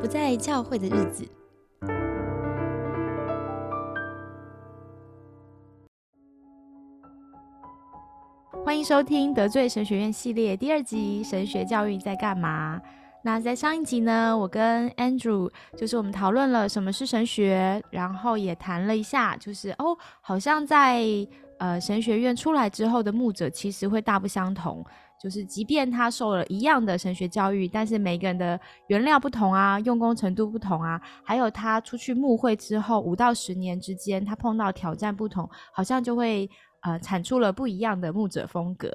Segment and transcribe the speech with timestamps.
[0.00, 1.28] 不在教会的日子。
[8.64, 12.78] 欢迎收听得罪神学院系列第二集《神学教育在干嘛》。
[13.22, 21.04] 那在上一集呢，我跟 Andrew 就是我们讨论了什么是神学，然后也谈了一下，就是哦，好像在
[21.58, 24.82] 呃神学院出来之后的牧者其实会大不相同。
[25.22, 36.48] 就是即便他受了一样的神学教育，但是每个人的原料不同啊，用功程度不同啊，还有他出去牧会之后五到十年之间，他碰到挑战不同，好像就会
[36.82, 38.90] 呃产出了不一样的牧者风格。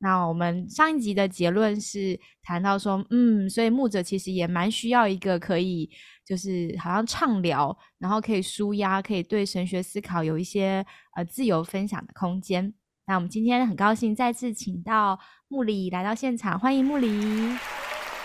[0.00, 5.90] 那我们上一集的结论是谈到说，嗯，所以牧者其实也蛮需要一个可以
[6.24, 10.86] 就是好像畅聊，然后可以舒压，可以对神学思考有一些
[11.16, 12.72] 呃自由分享的空间。
[13.08, 15.18] 那我们今天很高兴再次请到
[15.48, 17.08] 木里来到现场，欢迎木里。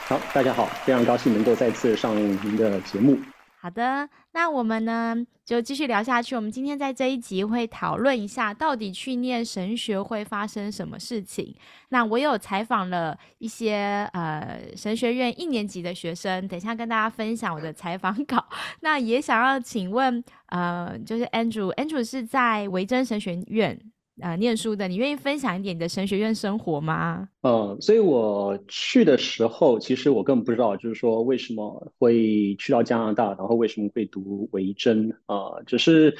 [0.09, 3.17] 好，大家好，非常高兴能够再次上您的节目。
[3.61, 6.35] 好的，那我们呢就继续聊下去。
[6.35, 11.55] 我们今天在这一集会讨论一下，到底去念神学会发生什么事情。
[11.87, 18.45] 那我有采访了一些呃神学院一年级的学生，等一下跟大家分享我的采访稿。
[18.81, 23.79] 那也想要请问，呃，就是 Andrew，Andrew 是在维珍神学院。
[24.21, 27.27] 啊，念书的，你愿意分享一点你的神学院生活吗？
[27.41, 35.59] 嗯，所以我去的时候，其实我根本不知道，就是说为什么会去到加拿大，然后为什么会读维珍啊？
[35.65, 36.15] 只是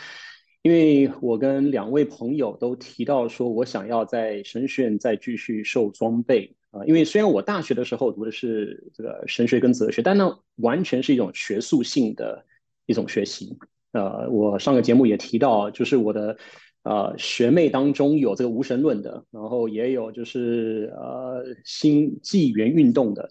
[0.64, 6.84] 因为我跟两位朋友都提到说，我想要在神学院再继续受装备啊。
[6.86, 12.44] 因为虽然我大学的时候读的是这个神学跟哲学，但那完全是一种学术性的
[12.88, 13.56] 一种学习。
[13.92, 16.36] 呃，我上个节目也提到，就是我的。
[16.84, 23.30] 呃，学妹当中有这个无神论的，然后也有就是呃新纪元运动的，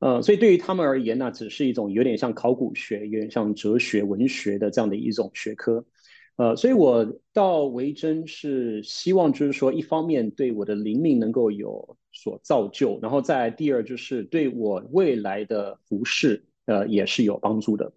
[0.00, 5.84] 呃，所以对于他们而言呢，只是一种有点像考古学、有点像哲学、文学的这样的一种学科，
[6.34, 17.92] 呃，所以我到维珍是希望就是说，一方面对我的灵命能够有所造就，然后再第二就是对我未来的服饰呃也是有帮助的。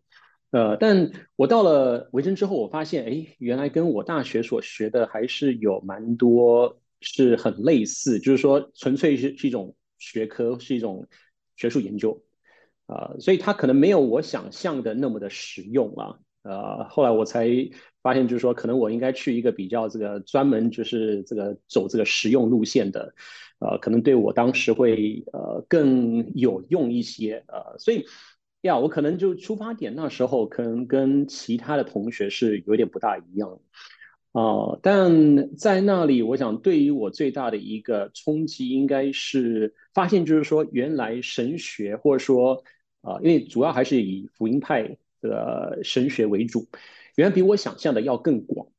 [0.54, 11.08] 呃，但我到了维珍之后，我发现，哎，原来跟我大学所学的还是有蛮多是很类似，就是说，纯粹是是一种学科，是一种
[11.56, 12.24] 学术研究，
[12.86, 16.20] 啊，所以它可能没有我想象的那么的实用啊。
[16.44, 17.50] 呃，后来我才
[18.04, 23.16] 发现，就是说，可能我应该去一个比较这个专门就是这个走这个实用路线的，
[23.58, 28.06] 呃，可能对我当时会呃更有用一些，呃，所以。
[28.64, 33.60] 呀，我可能就出发点那时候可能跟其他的同学是有点不大一样，
[34.32, 42.64] 啊，但在那里，我想对于我最大的一个冲击应该是发现，就是说原来神学或者说
[43.02, 46.70] 啊，因为主要还是以福音派的神学为主，
[47.16, 48.70] 原来比我想象的要更广，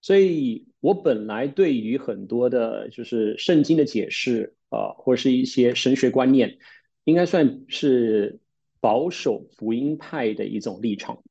[0.00, 6.58] 所以我本来对于很多的就是圣经的解释啊，或者是一些神学观念，
[7.02, 8.38] 应该算是。
[8.80, 11.22] 保守福音派的一种立场，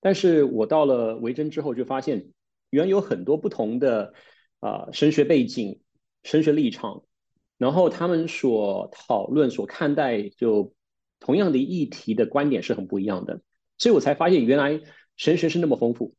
[0.00, 2.28] 但是我到了维珍之后，就发现
[2.68, 4.12] 原有很多不同的
[4.60, 5.80] 啊神学背景、
[6.22, 7.04] 神学立场，
[7.56, 10.74] 然后他们所讨论、所看待就
[11.20, 13.40] 同样的议题的观点是很不一样的，
[13.78, 14.80] 所以我才发现原来
[15.16, 16.14] 神学是那么丰富。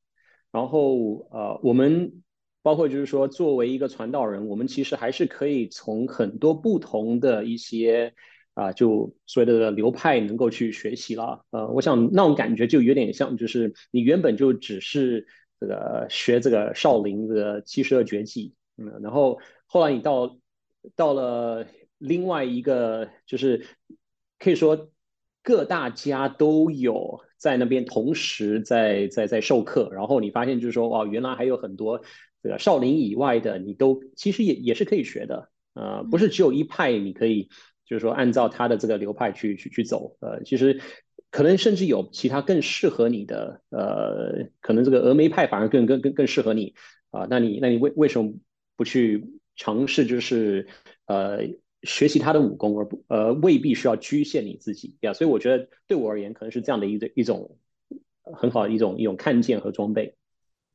[0.52, 2.24] 然后呃，我们
[2.64, 8.16] 包括就是说，作为一个传道人，我们其实还是可以从很多不同的一些。
[8.54, 15.26] 啊，就所谓的流派能够去学习了，呃，我想那种感觉就有点像，就是你原本就只是
[15.58, 20.38] 这个学这个少林的七十二绝技，嗯，然后后来你到
[20.98, 21.66] 到了
[21.98, 23.66] 另外一个，就是
[24.38, 24.92] 可以说
[25.42, 32.02] 各大家都有在那边同时在在在授课，然后你发现就是说，哇，原来还有很多
[32.44, 37.48] 这个少林以外的，你都其实也也是可以学的，呃，不是只有一派你可以。
[37.92, 40.80] 就是说，按照他的这个流派去去去走，呃，其实
[41.30, 46.74] 可能甚至有其他更适合你的，呃，可能这个峨眉派反而更更更更适合你
[47.10, 47.28] 啊。
[47.30, 48.32] 那你那你为为什么
[48.78, 49.28] 不去
[49.58, 50.70] 尝试，就是
[51.06, 51.40] 呃
[51.84, 55.12] 学习他的武功，而不呃未必需要局限你自己呀？
[55.12, 57.58] 所以我觉得对我而言，可能是这样的一一种
[58.24, 60.16] 很好的一种一种看见和装备。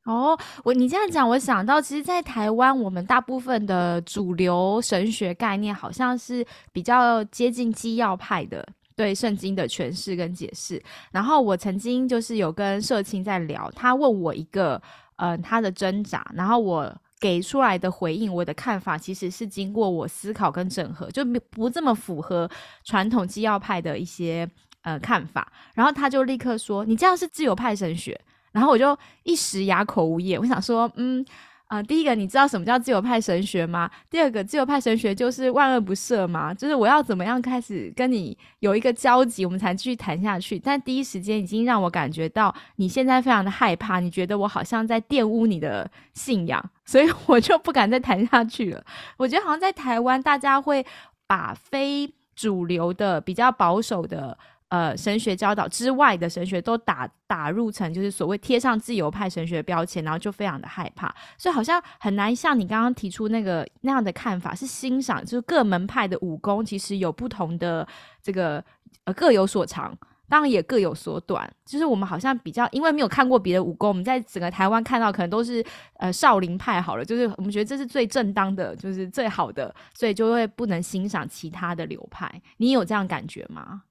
[0.07, 8.65] 哦，我你这样讲，我想到，其实，在台湾，我们大部分的主流神学概念，好像是比较接近基要派的
[8.95, 10.81] 对圣经的诠释跟解释。
[11.11, 14.81] 然后，我曾经就是有跟社青在聊，他问我一个，
[15.17, 22.49] 呃，他的挣扎，然后我给出来的回应，我的看法，其实是经过我思考跟整合，就不这么符合
[22.85, 24.49] 传统基要派的一些。
[24.83, 28.17] 呃看法，然后他就立刻说：“你这样是自由派神学。”
[28.57, 30.41] 然后我就一时哑口无言。
[30.41, 31.25] 我想说，嗯。
[31.69, 33.91] 啊，第一个你知道什么叫自由派神学吗？
[34.09, 36.55] 第二个自由派神学就是万恶不赦吗？
[36.55, 40.61] 就是我要怎么样开始跟你有一个交集，我们才继续谈下去？
[40.61, 48.85] 但第一时间已经让我感觉到你现在非常的害怕，你觉得我好像在玷污你的信仰，所以我就不敢再谈下去了。
[49.17, 50.87] 我觉得好像在台湾，大家会
[51.27, 54.39] 把非主流的、比较保守的。
[54.69, 67.87] 呃，神学教导之外的神学都打打入成就是所谓贴上自由派神学标签，然后就非常的害怕，所以好像很难像你刚刚提出那个那样的看法，是欣赏就是各门派的武功其实有不同的
[68.21, 68.63] 这个
[69.05, 69.97] 呃各有所长，
[70.29, 71.49] 当然也各有所短。
[71.65, 75.65] 就是我们好像比较因为没有看过别的武功，我们在整个台湾看到可能都是
[75.99, 82.43] 呃少林派好了，就是我们觉得这是最正当的，就是最好的，所以就会不能欣赏其他的流派。
[82.57, 83.83] 你有这样感觉吗？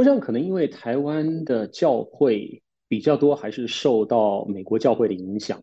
[0.00, 5.62] 我想可能因为台湾的教会比较多，还是受到美国教会的影响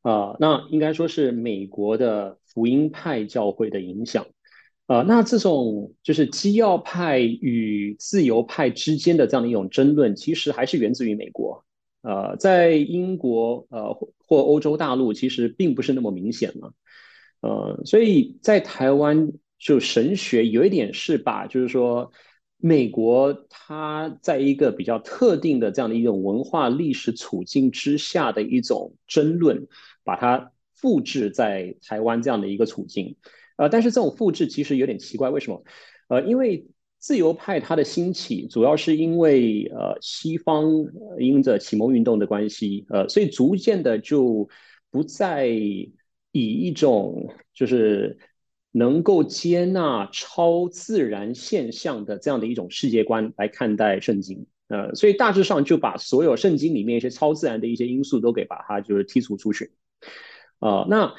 [0.00, 0.34] 啊。
[0.40, 4.26] 那应该说是美国的福音派教会的影响
[4.86, 5.02] 啊。
[5.02, 11.62] 那这种就是基要派与自由派之间的这样的一种争论，其实还是源自于美国。
[12.00, 16.72] 呃，在英国呃或欧洲大陆，其实并不是那么明显了。
[17.42, 22.10] 呃，所以在台湾就神学有一点是把，就是说。
[22.60, 29.68] 美国它在一个比较特定的这样的一种文化历史处境之下的一种争论，
[30.02, 33.14] 把它复制在台湾这样的一个处境，
[33.56, 35.62] 呃，但是这种复制其实有点奇怪，为什么？
[36.08, 36.66] 呃，因为
[36.98, 40.64] 自由派它的兴起，主要是因为呃西方
[41.20, 44.48] 因着启蒙运动的关系，呃，所以逐渐的就
[44.90, 45.92] 不再以
[46.32, 48.18] 一种就是。
[48.78, 59.72] 能够接纳超自然现象的这样的一种世界观来看待圣经，呃，所以大致上就把所有圣经里面一些超自然的一些因素都给把它就是剔除出去，
[60.60, 61.12] 呃，那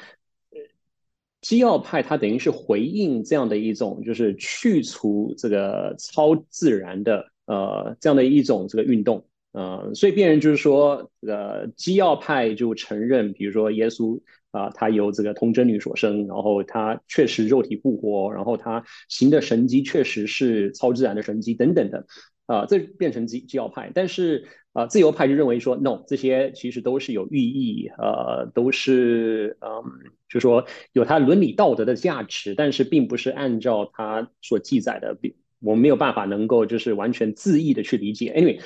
[1.42, 14.18] 基要派它等于是回应这样的一种就是去除这个超自然的呃这样的一种这个运动，呃，所以变人就是说，这个基要派就承认，比如说耶稣。
[14.52, 22.04] 啊，他由这个童贞女所生，然后他确实肉体复活，然后他行的神迹确实是超自然的神迹等等的，
[22.46, 23.92] 啊，这变成基基要派。
[23.94, 35.16] 但是啊，自由派就认为说，no，这些其实都是有寓意，呃，都是嗯，就说有它伦理道德的价值，但是并不是按照他所记载的，
[35.60, 38.32] 我们没有办法能够就是完全自意的去理解。
[38.36, 38.60] Anyway，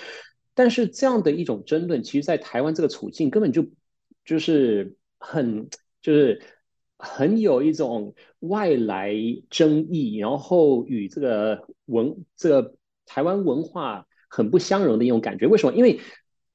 [0.55, 3.67] 但是这样的一种争论，其实在台湾这个处境根本就
[4.25, 4.97] 就是。
[5.25, 5.69] 很
[6.03, 6.43] 就是
[6.99, 9.15] 很有一种外来
[9.51, 12.75] 争议，然后与这个文这个
[13.07, 15.47] 台湾文化很不相容的一种感觉。
[15.47, 15.75] 为什么？
[15.75, 16.01] 因为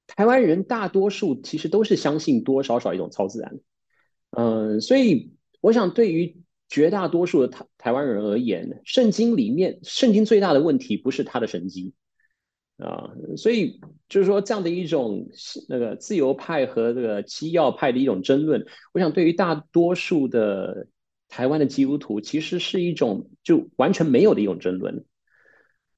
[0.07, 3.59] 台湾人大多数其实都是相信多少少一种超自然。
[4.31, 6.37] 嗯，所以我想对于
[6.67, 11.93] 绝大多数的台台湾人而言，圣经里面圣经最大的问题不是他的神迹。
[12.79, 15.27] 啊，所以就是说，这样的一种
[15.67, 20.87] 那个自由派和这个基要派的一种争论，我想对于大多数的
[21.27, 25.03] 台湾的基督徒，其实是一种就完全没有的一种争论。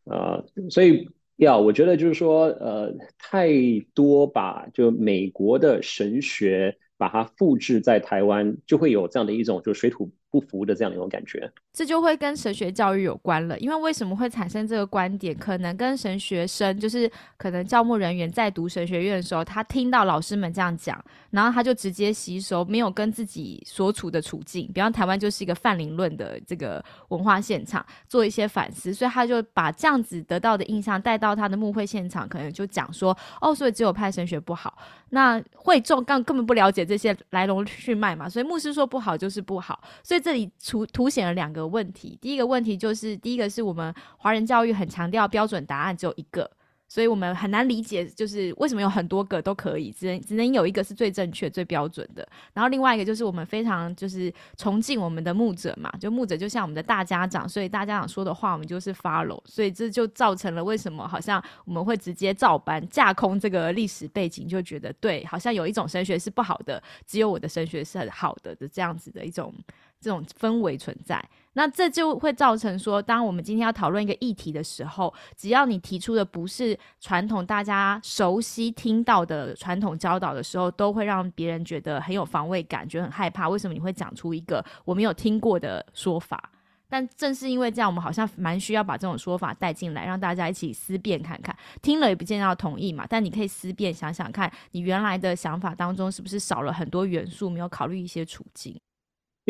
[0.05, 3.51] 啊，所以要我觉得就是说，呃，太
[3.93, 11.51] 多把就美国的神学把它复制在台湾，就会有这样的一种就水土不服的这样一种感觉。
[11.73, 15.37] 这就会跟神学教育有关了，因为为什么会产生这个观点？
[15.37, 34.77] 可能跟神学生，就是可能教牧人员在读神学院的时候，他听到老师们这样讲，然后他就直接吸收，没有跟自己所处的处境，比方台湾就是一个泛灵论的这个文化现场，做一些反思，所以他就把这样子得到的印象带到他的牧会现场，可能就讲说，哦，所以只有派神学不好，
[35.09, 41.71] 那会众刚根本不了解这些来龙去脉嘛，所以牧师说不好就是不好，所以这里凸凸显了两个。
[41.71, 46.49] 问题，第一个问题就是，第一个是我们华人教育很强调标准答案只有一个，
[46.89, 52.27] 所以我们很难理解，就是为什么有很多个都可以，只能只能有一个是最正确、最标准的。
[52.53, 69.53] 然后另外一个就是我们非常就是崇敬我们的牧者嘛，就牧者就像我们的大家长，所以大家长说的话我们就是 follow，所以这就造成了为什么好像我们会直接照搬架空这个历史背景，就觉得对，好像有一种神学是不好的，只有我的神学是很好的的这样子的一种
[70.01, 71.23] 这种氛围存在。
[71.53, 83.49] 那这就会造成说，当我们今天要讨论一个议题的时候，只要你提出的不是传统大家熟悉听到的传统教导的时候，都会让别人觉得很有防卫感，觉得很害怕。
[83.49, 86.51] 为什么你会讲出一个我没有听过的说法？
[86.87, 91.53] 但正是因为这样，我们好像蛮需要把这种说法带进来，让大家一起思辨看看。
[91.81, 98.79] 听了也不见得要同意嘛，但你可以思辨想想看，你原来的想法当中是不是少了很多元素，没有考虑一些处境。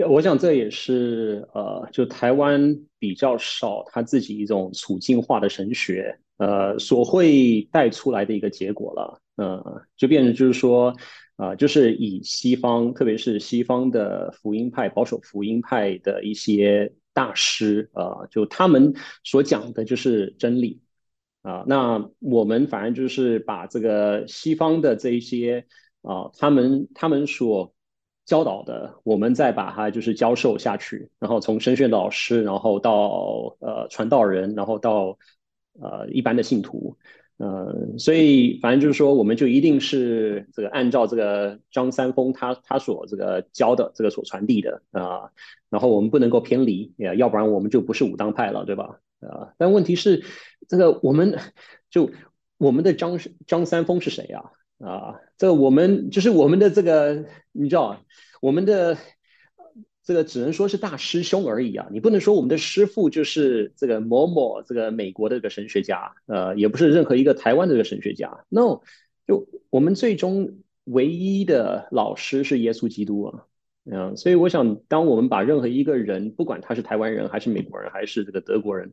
[0.07, 9.21] 我想这也是呃，就台湾比较少他自己一种处境化的神学，呃，所会带出来的一个结果了。
[9.37, 10.93] 呃，就变成就是说，
[11.35, 18.93] 啊，就是以西方，特别是西方的福音派、保守福音派的一些大师，呃，就他们
[19.23, 20.81] 所讲的就是真理，
[21.41, 25.65] 啊，那我们反正就是把这个西方的这一些
[26.03, 27.73] 啊，他们他们所
[28.25, 35.17] 教导的，我们再把它就是教授下去，然后从神学老师，然后到呃传道人，然后到
[35.79, 36.97] 呃一般的信徒，
[37.37, 45.31] 呃，所以反正就是说，我们就一定是这个按照这个张三丰他他所这个教的这个所传递的啊，
[45.69, 48.99] 然后我们不能够偏离，要不然我们就不是武当派了，对吧？
[49.21, 50.23] 啊，但问题是
[50.67, 51.37] 这个我们
[51.89, 52.11] 就
[52.57, 54.51] 我们的张张三丰是谁呀？
[54.83, 58.03] 啊，这我们就是我们的这个，你知道，
[58.41, 58.97] 我们的
[60.03, 68.81] 这个只能说是大师兄而已啊，你不能说我们的师傅就是这个某某这个美国的这个神学家，呃，也不是任何一个台湾的这个神学家，no，
[69.27, 73.45] 就我们最终唯一的老师是耶稣基督啊，
[73.85, 78.91] 嗯，所以我想，当我们把任何一个人，不管他是台湾人还是美国人还是这个德国人，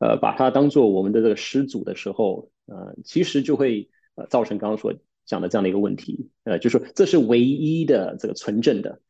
[0.00, 4.92] 呃，把他当做我们的这个师祖的时候，呃，其实就会呃造成刚刚说。
[5.28, 9.00] 讲的这样的一个问题，呃，就是说这是唯一的这个纯正的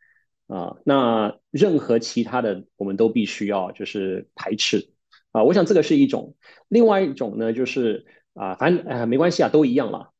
[0.48, 4.90] 啊，那任何其他的我们都必须要就是排斥
[5.30, 5.44] 啊。
[5.44, 6.34] 我想这个是一种，
[6.66, 10.10] 另外一种呢就是啊，反正呃没关系啊，都一样了，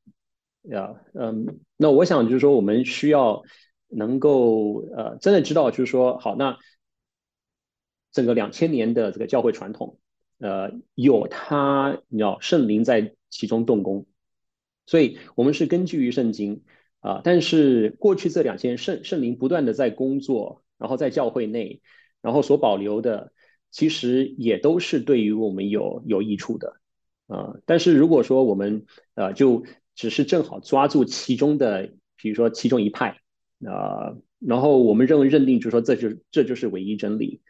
[0.62, 3.43] 呀，嗯，那我想就是说我们需要
[3.88, 6.57] 能够呃真的知道就是说好，那
[8.12, 9.99] 整个两千年的这个教会传统，
[10.38, 14.07] 呃，有它你知道圣灵在其中动工。
[14.88, 16.62] 所以，我们是根据于圣经
[17.00, 21.83] 啊，但是过去这两千圣圣灵不断的在工作，然后在教会内，
[22.23, 23.30] 然后所保留的，
[23.71, 26.80] 其实也都是对于我们有有益处的
[27.26, 27.57] 啊。
[27.66, 29.62] 但是如果说我们呃就
[29.95, 33.21] 只是正好抓住其中的，比如说其中一派
[33.66, 37.42] 啊，然后我们认为认定就是说这就这就是唯一真理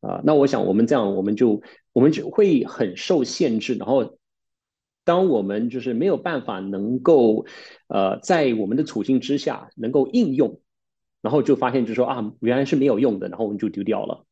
[0.00, 1.60] 啊，那我想我们这样我们就
[1.92, 4.16] 我们就会很受限制，然后。
[5.06, 7.46] 当我们就是没有办法能够，
[7.86, 10.60] 呃，在我们的处境之下能够应用，
[11.22, 14.24] 然后就发现就说啊，原来是没有用的，然后我们就丢掉了，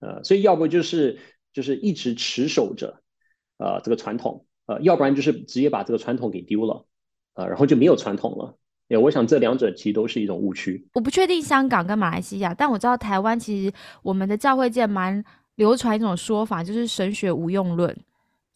[0.00, 1.20] 呃，所以要不就是
[1.52, 3.00] 就是一直持守着，
[3.58, 6.84] 呃，这个传统，呃，要不然就是直接把这个传统给丢了，
[7.34, 8.58] 呃，然后就没有传统了。
[8.88, 10.88] 哎，我想这两者其实都是一种误区。
[10.94, 17.96] 我不确定香港跟马来西亚，但我知道台湾其实我们的教会界蛮流传一种说法，就是神学无用论。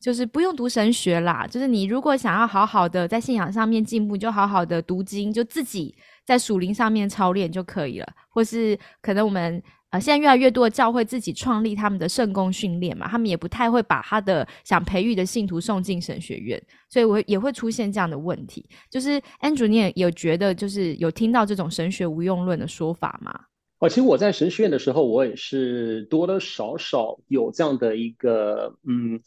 [0.00, 8.08] 就是不用读神学啦，就是你如果想要好好的在信仰上面进步，就好好的读经，就自己在属灵上面操练就可以了。
[8.30, 18.66] 或是可能我们呃现在越来越多的教会自己创立他们的圣公训练嘛，他们也不太会把他的想培育的信徒送进神学院，所以我也会出现这样的问题。
[18.88, 23.38] 就是 Andrew，你也有觉得就是有听到这种神学无用论的说法吗？
[23.80, 29.20] 哦，其实我在神学院的时候，我也是多多少少有这样的一个嗯。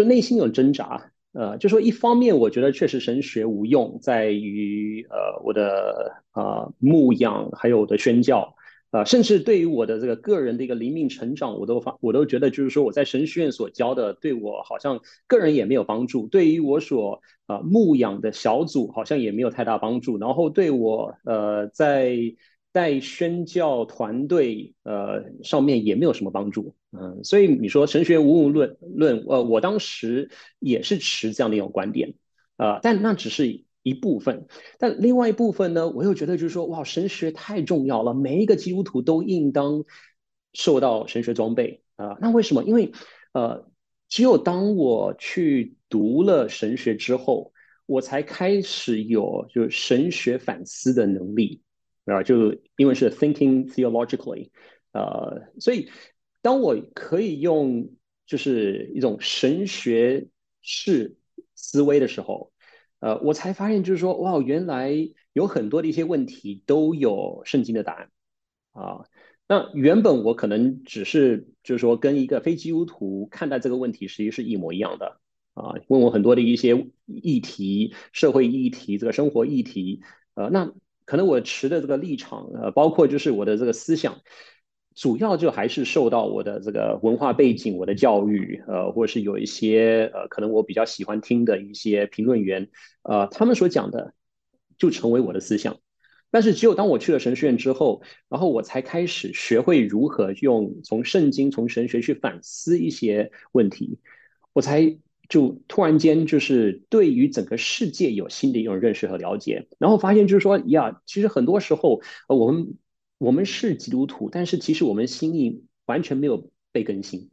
[0.00, 8.54] 就内心有挣扎，呃，就说一方面，我觉得确实神学无用，在于呃我的啊牧养，还有我的宣教，
[8.92, 22.16] 呃，甚至对于我的这个个人的一个灵命成长，我都发我都觉得就是说我在神学院所教的，对我好像个人也没有帮助，对于我所啊牧养的小组好像也没有太大帮助，然后对我呃在。
[22.72, 32.14] 在宣教团队呃上面也没有什么帮助，嗯，所以你说神学无用论论，呃，我当时也是持这样的一种观点，
[32.56, 34.46] 呃，但那只是一部分，
[34.78, 39.84] 但另外一部分呢，我又觉得就是说，哇，神学太重要了，每一个基督徒都应当
[40.52, 42.62] 受到神学装备啊，那为什么？
[42.62, 42.92] 因为
[43.32, 43.68] 呃，
[44.08, 47.52] 只有当我去读了神学之后，
[47.86, 51.62] 我才开始有就是神学反思的能力。
[52.10, 54.50] 啊，就英文是 thinking theologically，
[54.92, 55.88] 呃，所以
[56.42, 57.90] 当我可以用
[58.26, 60.28] 就是一种神学
[60.60, 61.16] 式
[61.54, 62.52] 思维的时候，
[62.98, 64.92] 呃，我才发现就是说，哇，原来
[65.32, 68.10] 有很多的一些问题都有圣经的答案
[68.72, 69.04] 啊。
[69.46, 75.20] 那原本我可能只是就是说跟一个非基督徒看待这个问题，实际是一模一样的
[75.54, 75.74] 啊。
[75.88, 80.02] 问我很多的一些议题、社会议题、这个生活议题，
[80.34, 80.72] 呃，那。
[81.10, 84.20] 可能我持的这个立场，呃，包括就是我的这个思想，
[84.94, 92.68] 主要就还是受到我的这个文化背景、我的教育，呃，或者是有一些呃，可能我比较喜欢听的一些评论员，
[93.02, 94.14] 呃，他们所讲的
[94.78, 95.78] 就成为我的思想。
[96.30, 103.98] 但是只有当我去了神学院之后，然后我才开始学会如何用从圣经、从神学去反思一些问题，
[104.52, 104.96] 我才
[105.30, 112.76] 就突然间就是对于整个世界有新的一种认识和了解，然后发现就是说呀，其实很多时候呃我们
[113.16, 117.30] 我们是基督徒，但是其实我们心意完全没有被更新，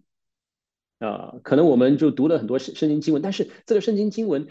[1.00, 4.48] 呃，可能我们就读了很多圣圣经经文，但是这个圣经经文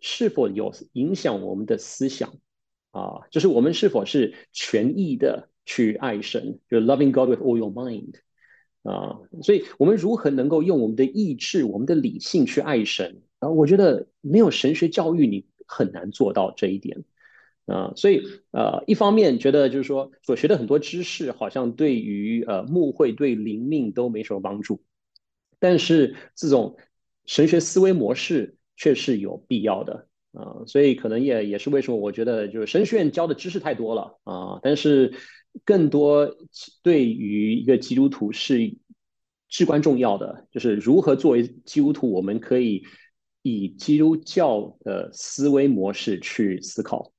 [0.00, 2.38] 是否有影响我们的思想？
[2.90, 8.14] 啊，就是我们是否是全意的去爱神，就 loving God with all your mind
[8.82, 13.22] 啊，所以我们如何能够用我们的意志、我们的理性去爱神？
[13.38, 17.04] 啊，我觉得没有神学教育，你很难做到这一点
[17.66, 17.92] 啊。
[17.96, 18.22] 所以
[18.52, 24.82] 呃，一方面觉得就是说所学的很多知识，好像对于呃牧会、对灵命都没什么帮助，
[25.58, 26.76] 但是这种
[27.26, 30.06] 神学思维模式却是有必要的。
[30.32, 35.12] 啊，所以可能也也是为什么我觉得就是神学院教的知识太多了啊，但是
[35.64, 36.36] 更多
[36.82, 38.76] 对于一个基督徒是
[39.48, 42.84] 至关重要的，就是如何作为基督徒，我们可以
[43.42, 47.12] 以基督教的思维模式去思考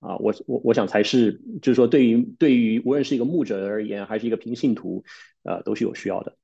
[0.00, 5.04] 啊，我我我想才是就是说对于对于无论是一个牧者而言，还是一个平信徒，
[5.42, 6.36] 呃，都是有需要的。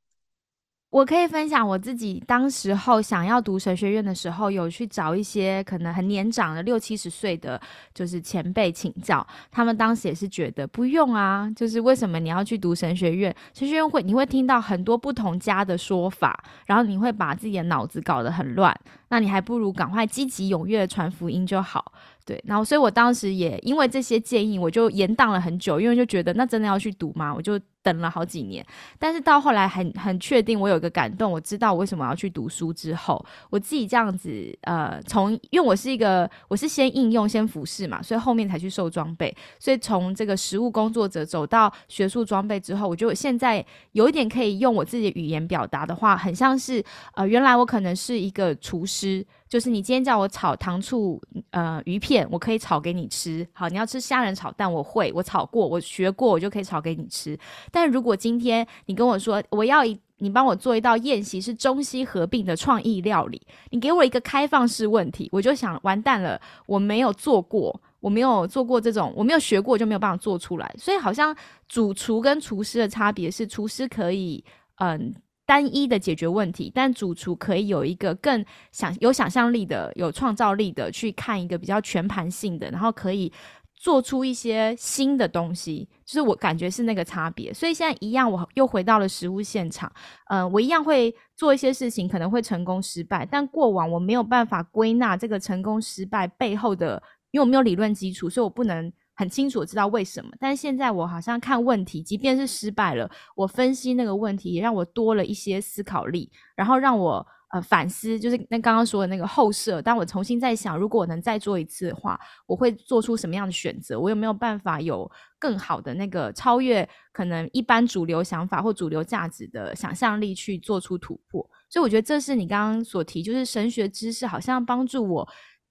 [0.93, 7.59] 我可以分享我自己当时候想要读神学院的时候，有去找一些可能很年长的六七十岁的
[7.95, 13.35] 就是前辈请教，他们当时也是觉得不用啊，就是为什么你要去读神学院？
[13.55, 18.79] 神学院会你会听到很多不同家的说法，然后你会把自己的脑子搞得很乱，
[19.13, 21.93] 那你还不如赶快积极踊跃的传福音就好。
[22.25, 27.35] 对，然后所以我当时也因为这些建议，我就延宕了很久，因为就觉得那真的要去读吗？
[27.35, 28.65] 我就等了好几年。
[28.97, 39.37] 但是到后来很很确定，我有一个感动，我知道我为什么要去读书之后，我自己这样子呃，从因为我是一个我是先应用先服侍嘛，所以后面才去受装备。
[39.59, 46.81] 所以从这个实务工作者走到学术装备之后，我觉得我现在有一点可以用我自己的语言表达的话，很像是
[47.15, 49.02] 呃，原来我可能是一个厨师。
[49.03, 53.47] 吃就是你今天叫我炒糖醋呃鱼片，我可以炒给你吃。
[53.53, 57.37] 好，你要吃虾仁炒蛋，我会，我炒过，我学过，我就可以炒给你吃。
[57.73, 70.75] 但如果今天你跟我说我要一，你帮我做一道宴席是中西合并的创意料理，你给我一个开放式问题，我就想完蛋了，我没有做过，我没有做过这种，我没有学过，就没有办法做出来。
[70.79, 71.37] 所以好像
[71.67, 74.45] 主厨跟厨师的差别是，厨师可以
[74.77, 75.13] 嗯。
[75.53, 83.31] 单一的解决问题，但主厨可以有一个更想有想象力的、有创造力的去看一个比较全盘性的，然后可以
[83.75, 85.87] 做出一些新的东西。
[86.07, 87.53] 就是我感觉是那个差别。
[87.53, 89.93] 所以现在一样，我又回到了实物现场。
[90.31, 98.91] 嗯，我一样会做一些事情，可能会成功失败，但过往我没有办法归纳这个成功失败背后的，因为我没有理论基础，所以我不能。
[99.15, 109.83] 很清楚知道为什么，但是现在我好像看问题，即便是失败了，我分析那个问题也让我多了一些思考力，然后让我呃反思，就是那刚刚说的那个后设。
[109.83, 114.01] 当我重新在想，如果我能再做一次的话，我会做出什么样的选择？
[114.01, 121.47] 我有没有办法有更好的那个超越可能一般主流想法或主流价值的想象力去做出突破？
[121.69, 125.29] 所以我觉得这是你刚刚所提，就是神学知识好像帮助我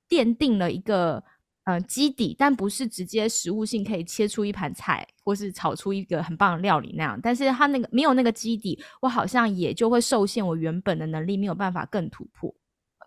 [0.08, 1.24] 奠定了一个。
[1.64, 7.20] 呃，基底，但不是直接食物性可以切出一盘菜，或是炒出一个很棒的料理那样。
[7.22, 12.54] 但是它那个没有那个基底，我好像也就会受限，我原本的能力没有办法更突破。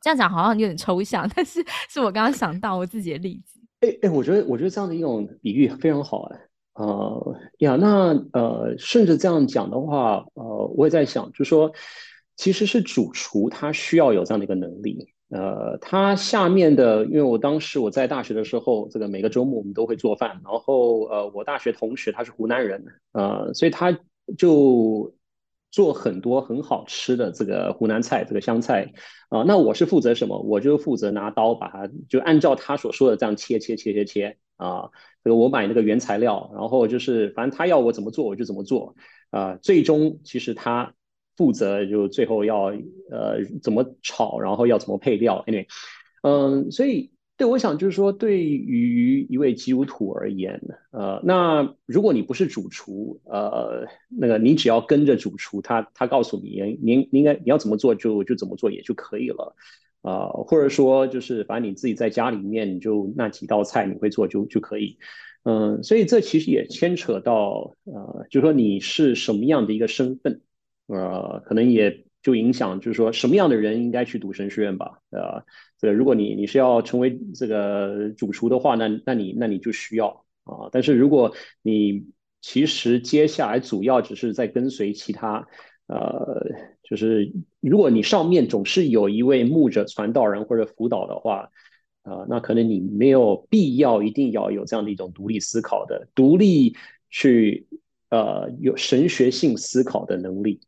[0.03, 3.59] 这样讲好像有点抽象，但是是我刚刚想到我自己的例子。
[3.81, 6.41] 哎哎，我觉得我觉得这样的一种比喻非常好哎。
[6.75, 10.45] 呃呀，那呃顺着这样讲的话，呃，
[10.77, 11.73] 我也在想，就说
[12.37, 15.14] 其实是主厨他需要有这样的一个能力。
[15.35, 23.99] 呃，他下面的，因为我当时我在大学的时候，这个每个周末我们都会做饭，然后呃，我大学同学他是湖南人，呃，所以他
[24.39, 25.13] 就
[25.73, 28.93] 做很多很好吃的这个湖南菜，这个湘菜
[29.29, 29.43] 啊。
[29.43, 30.39] 那我是负责什么？
[30.39, 34.91] 我就负责拿刀把它就按照他所说的这样切切切切切啊。
[35.25, 38.95] 这个我买那个原材料，然后就是反正他要我怎么做我就怎么做
[39.31, 39.59] 啊。
[39.61, 40.95] 最终其实他。
[41.37, 42.67] 负责就最后要
[43.11, 45.67] 呃怎么炒，然后要怎么配料，anyway，
[46.23, 50.61] 嗯，所以对我想就是说，对于一位基督徒而言，
[50.93, 59.57] 呃，那如果你不是主厨，呃，那个你只要跟着主厨，他他告诉你，您您应该你要怎么做就就怎么做也就可以了，
[60.03, 64.99] 啊，或者说就是反正你自己在家里面就那几道菜你会做就就可以。
[65.47, 70.41] 嗯，所以这其实也牵扯到呃，就是说你是什么样的一个身份，
[70.87, 75.45] 呃，可能也就影响，就是说什么样的人应该去读神学院吧，呃，
[75.79, 82.07] 这如果你你是要成为这个主厨的话，那那你那你就需要啊，但是如果你
[82.41, 85.47] 其实接下来主要只是在跟随其他，
[85.87, 86.43] 呃，
[86.83, 91.51] 就是如果你上面总是有一位牧者、传道人或者辅导的话。
[92.05, 96.77] 啊，那可能你没有必要一定要有这样的一种独立思考的、独立
[97.09, 97.67] 去
[98.11, 100.61] 呃有神学性思考的能力。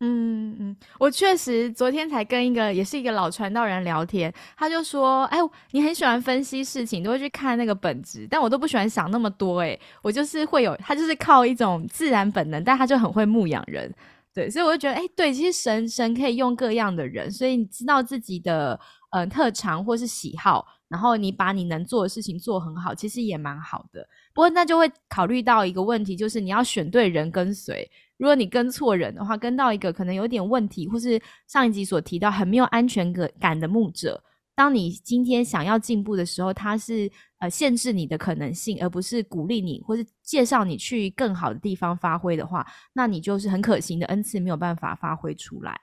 [0.00, 5.38] 嗯嗯，我确实昨天才跟一个也是一个老传道人聊天，他就说：“哎，
[5.70, 9.60] 你很喜欢分析事情，都会去看那个本质，但我都不喜欢想那么多。
[9.60, 13.90] 哎，我就是会有，他就是靠一种自然本能，但他就很会牧养人。
[14.34, 18.78] 对，所以我就觉得，哎，对，其实神神可以用各样的人，所以你知道自己的。”
[19.10, 24.06] 嗯，特长或是喜好，然后你把你能做的事情做很好，其实也蛮好的。
[24.34, 27.88] 不过那就会考虑到一个问题，就是你要选对人跟随。
[28.16, 34.22] 如果你跟错人的话，跟到一个可能有点问题，或是上一集所提到很没有安全感的牧者，
[34.54, 45.80] 当你今天想要进步的时候，他是呃限制你的可能性，而不是鼓励你或是介绍你去更好的地方发挥的话，那你就是很可行的恩赐没有办法发挥出来。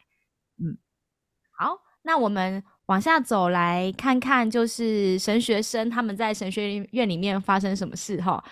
[0.57, 0.77] 嗯，
[1.51, 2.63] 好，那我们。
[2.87, 8.43] 往下走来看看，就是神学生他们在神学院里面发生什么事哈。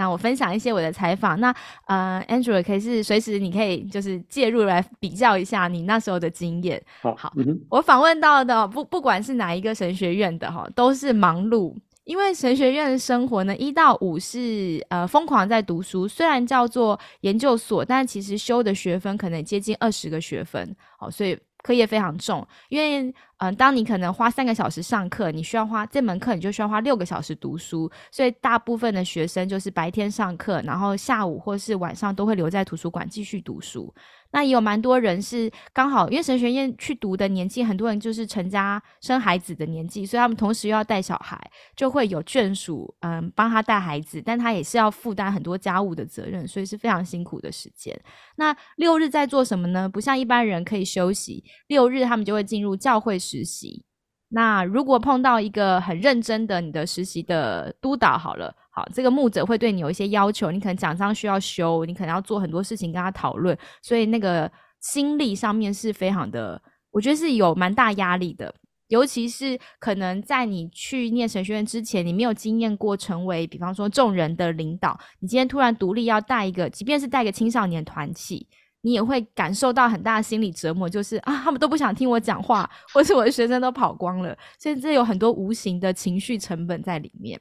[0.00, 1.38] 那我分享一些我的采访。
[1.38, 6.82] 那呃，Andrew 可以是随时你可以就是介入来比较一下你那时候的经验。
[7.02, 7.30] 好，好，
[7.68, 21.38] 我访问到的不不管是哪一个神学院的哈，都是忙碌，因为神学院的生活呢，一到五是呃疯狂在读书，虽然叫做研究所，但其实修的学分可能接近二十个学分，好，所以。
[21.62, 33.92] 课业非常重，因为嗯，当你可能花三个小时上课，你需要花这门课，你就需要花六个小时读书，所以大部分的学生就是白天上课，然后下午或是晚上都会留在图书馆继续读书。
[34.32, 41.36] 那也有蛮多人是刚好因为神学院去读的年纪，很多人就是成家生孩子的年纪，所以他们同时又要带小孩，
[41.74, 48.00] 就会有眷属嗯帮他带孩子，但他也是要负担很多家务的责任，所以是非常辛苦的时间。
[48.36, 49.88] 那六日在做什么呢？
[49.88, 53.84] 不像一般人可以休息，六日他们就会进入教会实习。
[54.32, 58.54] 那如果碰到一个很认真的你的实习的督导，好了。
[58.92, 68.54] 这个牧者会对你有一些要求，你可能奖章需要修，你可能要做很多事情跟他讨论，所以那个心力上面是非常的，我觉得是有蛮大压力的。
[68.88, 78.48] 尤其是可能在你去念神学院之前，你没有经验过成为，比方说众人的领导，你今天突然独立要带一个，即便是带个青少年团体，
[78.80, 87.40] 你也会感受到很大的心理折磨，就是啊，他们都不想听我讲话，或是我的学生都跑光了，所以这有很多无形的情绪成本在里面。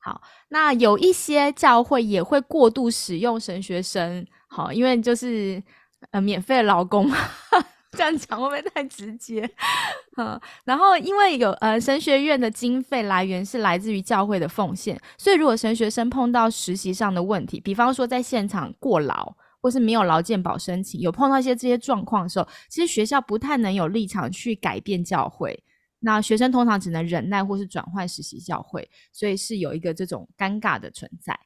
[0.00, 5.62] 好，那有一些教会也会过度使用神学生，好，因为就是
[6.12, 7.16] 呃免费劳工嘛，
[7.92, 9.48] 这样讲会不会太直接？
[10.16, 25.62] 嗯，然后因为有呃神学院的经费来源是来自于教会的奉献，所以如果神学生碰到实习上的问题，比方说在现场过劳，或是没有劳健保申请，有碰到一些这些状况的时候，其实学校不太能有立场去改变教会。
[26.00, 31.38] 那学生通常只能忍耐或是转换实习教会，所以是有一个这种尴尬的存在。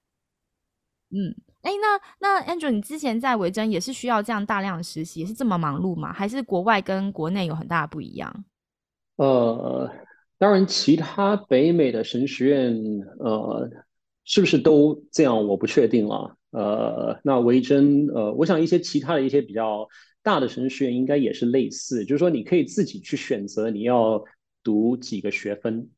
[1.14, 6.12] 嗯，哎，那那 Andrew，你之前在维珍也是需要这样大量的实习，是这么忙碌吗？
[6.12, 8.44] 还是国外跟国内有很大的不一样？
[9.16, 9.90] 呃，
[10.38, 12.74] 当然，其他北美的神学院，
[13.18, 13.70] 呃，
[14.24, 15.46] 是不是都这样？
[15.46, 16.36] 我不确定了。
[16.50, 19.86] 呃，那维珍，呃，我想一些其他的一些比较
[20.22, 24.22] 大的神学院应该也是类似，就是说你可以自己去选择你要。
[24.62, 25.90] 读几个学分，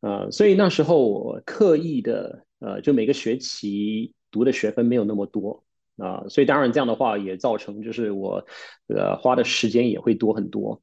[0.00, 5.62] 呃，所以那时候我刻意的，呃，就每个学期读的学分没有那么多。
[5.98, 8.44] 啊，所以当然这样的话也造成就是我，
[8.86, 10.82] 呃，花的时间也会多很多，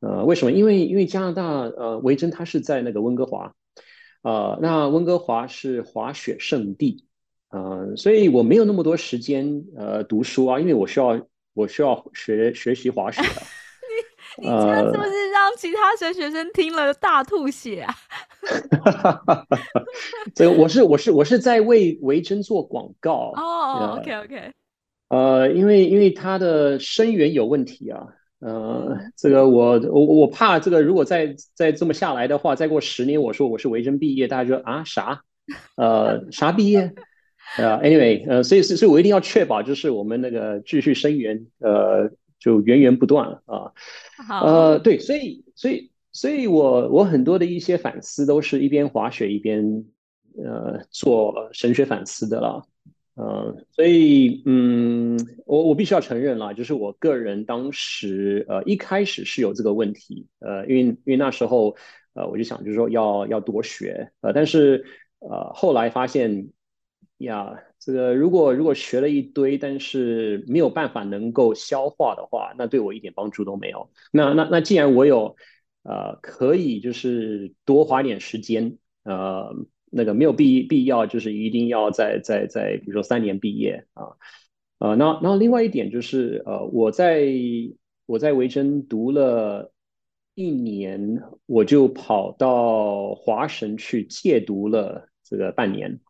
[0.00, 0.50] 呃，为什么？
[0.50, 3.54] 因为因为加拿大，呃，维珍它是在那个温哥华，
[4.22, 7.06] 呃，那温哥华是滑雪圣地，
[7.50, 11.24] 呃，所以我没有那么多时间，呃，读书啊，因为我需要
[11.54, 13.22] 我需要学学习滑雪。
[14.38, 17.94] 你这样是不是让其他学学生听了大吐血啊？
[20.34, 23.98] 这个我是我是我是在为维珍做广告哦。
[23.98, 24.52] OK OK。
[25.08, 28.06] 呃，因为因为他的生源有问题啊。
[28.40, 35.22] 呃，这个我我我怕这个如果再再这么下来的话，再过十年我说我是维珍毕业，大家说啊啥？
[35.76, 36.92] 呃啥毕业？
[37.58, 42.10] 呃，Anyway，呃，所以所以我一定要确保就是我们那个继续生源呃。
[42.42, 43.40] 就源源不断了
[44.28, 49.84] 啊，呃，对，所以，所以，所以我我很多的一些反思都是一边滑雪一边
[50.36, 52.62] 呃做神学反思的了。
[53.14, 61.76] 呃，所以嗯，我我必须要承认啦，就是我个人当时呃一开始是有这个问题，呃，因为因为那时候
[62.14, 64.82] 呃我就想就是说要要多学，呃，但是
[65.18, 66.48] 呃后来发现
[67.22, 73.90] 呀，这个如果如果学了一堆，但是没有办法能够消化的话，那对我一点帮助都没有。
[74.12, 75.36] 那那那既然我有
[75.82, 79.54] 呃可以就是多花点时间，呃。
[79.94, 84.16] 那个没有必必要，就是一定要在在在，比如说三年毕业啊，
[84.78, 87.26] 呃，那那另外一点就是，呃，我在
[88.06, 89.70] 我在维珍读了
[90.34, 96.00] 一年，我就跑到华神去借读了这个半年，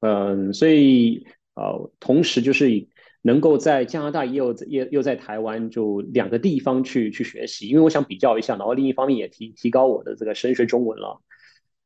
[0.00, 2.86] 嗯，所以呃，同时就是
[3.22, 11.20] 能够在加拿大也有也又在台湾，就两个地方去去学习，因为我想比较一下，然后另一方面也提提高我的这个升学中文了。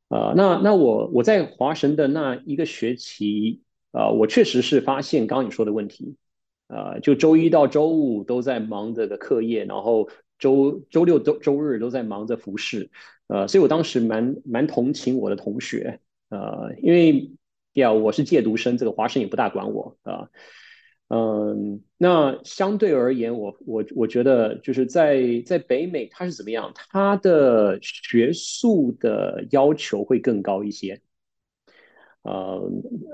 [0.09, 3.61] 呃，那那我我在华神的那一个学期，
[3.93, 6.17] 呃，我确实是发现刚刚你说的问题，
[6.67, 12.91] 呃，就周一到周五都在忙着个课业，然后周周六周周日都在忙着服饰，
[13.29, 17.31] 呃，所以我当时蛮蛮同情我的同学，呃，因为
[17.73, 20.29] 第二，我是借读生，这个华生也不大管我啊。
[21.09, 26.73] 嗯，那相对而言，我我我觉得就是在在北美，它是怎么样？
[26.75, 31.01] 它的学术的要求会更高一些，
[32.23, 32.71] 呃，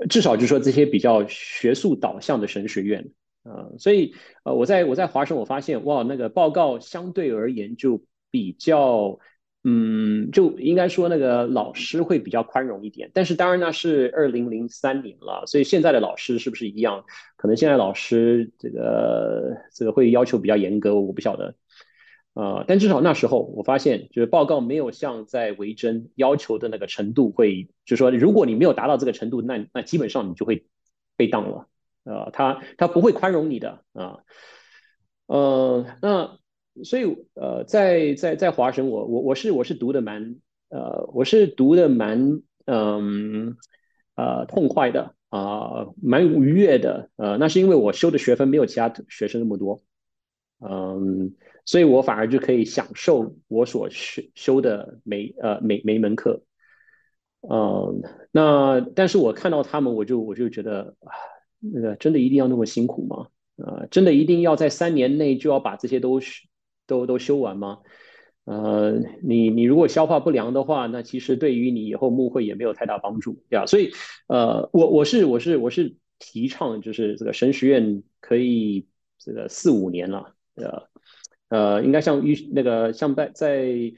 [0.09, 3.11] 至少就说这些比较学术导向的神学院，
[3.43, 9.19] 呃，所以呃，我在我在华盛我发现，哇，那个报告相对而言就比较。
[9.69, 17.03] 嗯，就应该说那个老师会比较宽容一点，但是当然那是二零零三年了，所以现在的老师是不是一样？
[17.35, 21.55] 可能现在老师这个这个会要求比较严格，我不晓得。
[22.33, 30.65] 呃，但至少那时候我发现，就是报告没有像在维珍要求的那个程度，会就是说，如果你没有达到这个程度，那那基本上你就会
[31.17, 31.67] 被当了。
[32.05, 34.19] 呃，他他不会宽容你的啊。
[35.25, 36.39] 呃，那。
[36.83, 40.35] 所以，呃，在在在华神，我我我是我是读的蛮，
[40.69, 43.55] 呃，我是读的蛮，嗯，
[44.15, 49.81] 呃，痛快的啊，蛮愉悦的，呃，那是因为我修的学分没有其他学生那么多，
[50.59, 51.35] 嗯，
[51.65, 56.43] 所以我反而就可以享受我所修修的每呃每每一门课，
[57.41, 60.95] 嗯，那但是我看到他们，我就我就觉得，
[61.59, 63.27] 那个真的一定要那么辛苦吗？
[63.57, 66.47] 啊，真的一定要在三年内就要把这些都学？
[66.87, 67.79] 都都修完吗？
[68.45, 73.65] 呃，你你如果消化不良的话，那其实对于你以后牧会也没有太大帮助，对吧？
[73.65, 73.91] 所以，
[74.27, 78.87] 呃，我我是我是我是提倡，就是这个神学院可以
[79.19, 80.87] 这个四五年了，呃
[81.49, 83.91] 呃，应该像医那个像在在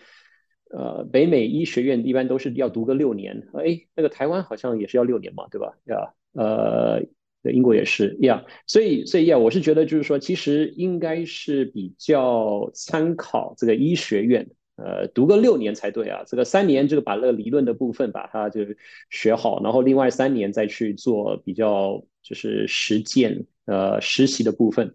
[0.71, 5.77] 呃北美医学院一般都是要读个六年，哎，那个台湾好像也是要六年嘛，对吧？
[5.85, 7.03] 对吧，呃。
[7.41, 16.23] 对，英国也是一样，所以所以呀，我是觉得就是说，其实应该是比较参考这个医学院，呃，读个六年才对啊。
[16.27, 18.65] 这个三年，这个把那个理论的部分把它就
[19.09, 24.93] 学好，然后另外三年再去做比较就是实践呃实习的部分。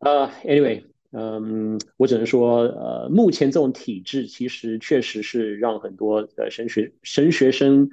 [0.00, 7.90] 呃，anyway，嗯，我只能说，呃，目前这种体制其实确实是让很多的神学神学生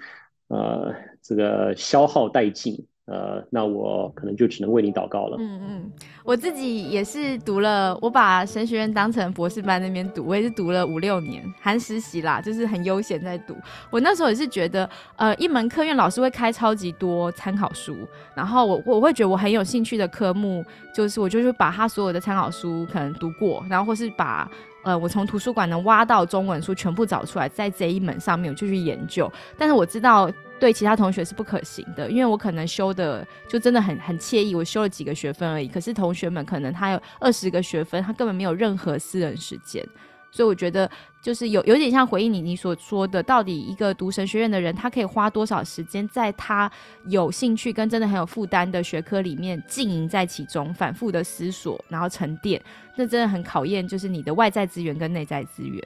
[0.47, 2.87] 呃这个消耗殆尽。
[3.05, 5.37] 呃，那我可能就只能为你祷告了。
[5.39, 5.91] 嗯嗯，
[6.23, 13.55] 我自己也是读了，我把神学院当成博士班那边读，我也是读了五六年，含实习啦，就是很悠闲在读。
[13.91, 17.95] 我那时候也是觉得，呃，一门课院老师会开超级多参考书，
[18.33, 24.49] 然后我我会觉得我很有兴趣的科目，就是我就是把他所有的参考书可能读过，然后或是把
[24.83, 29.31] 呃我从图书馆能挖到中文书全部找出来，在这一门上面我就去研究。
[29.59, 30.27] 但是我知道。
[30.59, 35.67] 对其他同学是不可行的，因为我可能修的就真的很很惬意，我修了几个学分而已。
[35.67, 39.85] 可是同学们可能他有二十个学分，他根本没有任何私人时间。
[40.31, 40.89] 所以我觉得
[41.21, 46.69] 就是有有点像回应你你所说的，到底一个读神学院的人，他可以花多少时间在他
[47.07, 52.61] 有兴趣跟真的很有负担的学科里面经营在其中，反复的思索，然后沉淀，
[52.97, 55.81] 那真的很考验就是你的外在资源跟内在资源。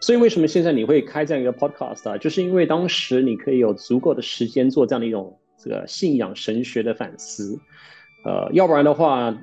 [0.00, 2.16] 所以为什么现在你会开这样一个 podcast 啊？
[2.18, 7.58] 就是因为当时你可以有足够的时间做这样的一种这个信仰神学的反思，
[8.24, 9.36] 呃，要不然的话。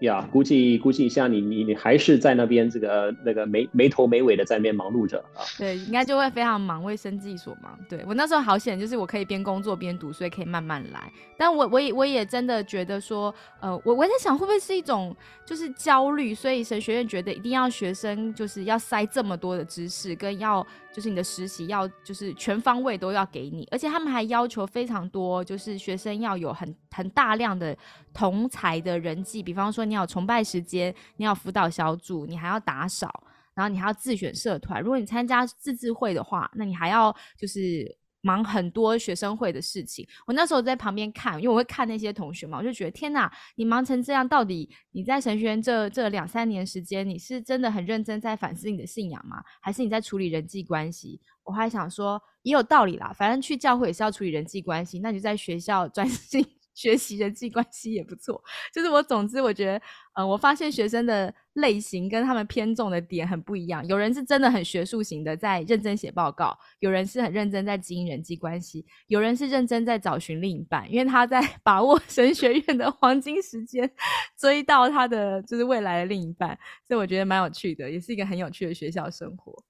[0.00, 5.42] 呀，估计估计像，你你你还是在那边这个那个没没头没尾的在那边忙碌着啊。
[5.58, 7.76] 对，应该就会非常忙，为生计所忙。
[7.88, 11.12] 对我那时候好险，就是我可以边工作边读，所以可以慢慢来。
[11.36, 27.76] 但我我也我也真的觉得说，呃，我我在想会不会是一种就是焦虑，所以神学院觉得一定要学生就是要塞这么多的知识，跟要就是你的实习要就是全方位都要给你，而且他们还要求非常多，就是学生要有很很大量的
[28.12, 33.22] 同才的人际，比方说你要崇拜时间，你要辅导小组，你还要打扫，
[33.54, 34.82] 然后你还要自选社团。
[34.82, 37.96] 如果你参加自治会的话，那你还要就是。
[38.28, 49.42] 忙很多学生会的事情，我那时候在旁边看，因为我会看那些同学嘛，我就觉得天呐，你忙成这样，到底你在神学院这这两三年时间，你是真的很认真在反思你的信仰吗？
[49.62, 51.18] 还是你在处理人际关系？
[51.42, 56.46] 我还想说也有道理啦，反正去教会也是要处理人际关系，那就在学校专心。
[56.78, 58.40] 学习人际关系也不错，
[58.72, 59.82] 就是我总之我觉得，
[60.14, 63.84] 呃，我发现学生的类型跟他们偏重的点很不一样。
[63.88, 73.90] 有人是真的很学术型的，在认真写报告；有人是很认真在经营人际关系；有人是认真在找寻另一半，因为他在 把握神学院的黄金时间，
[74.38, 76.56] 追到他的就是未来的另一半。
[76.86, 79.64] 所以我觉得蛮有趣的，也是一个很有趣的学校生活。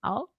[0.00, 0.33] 好。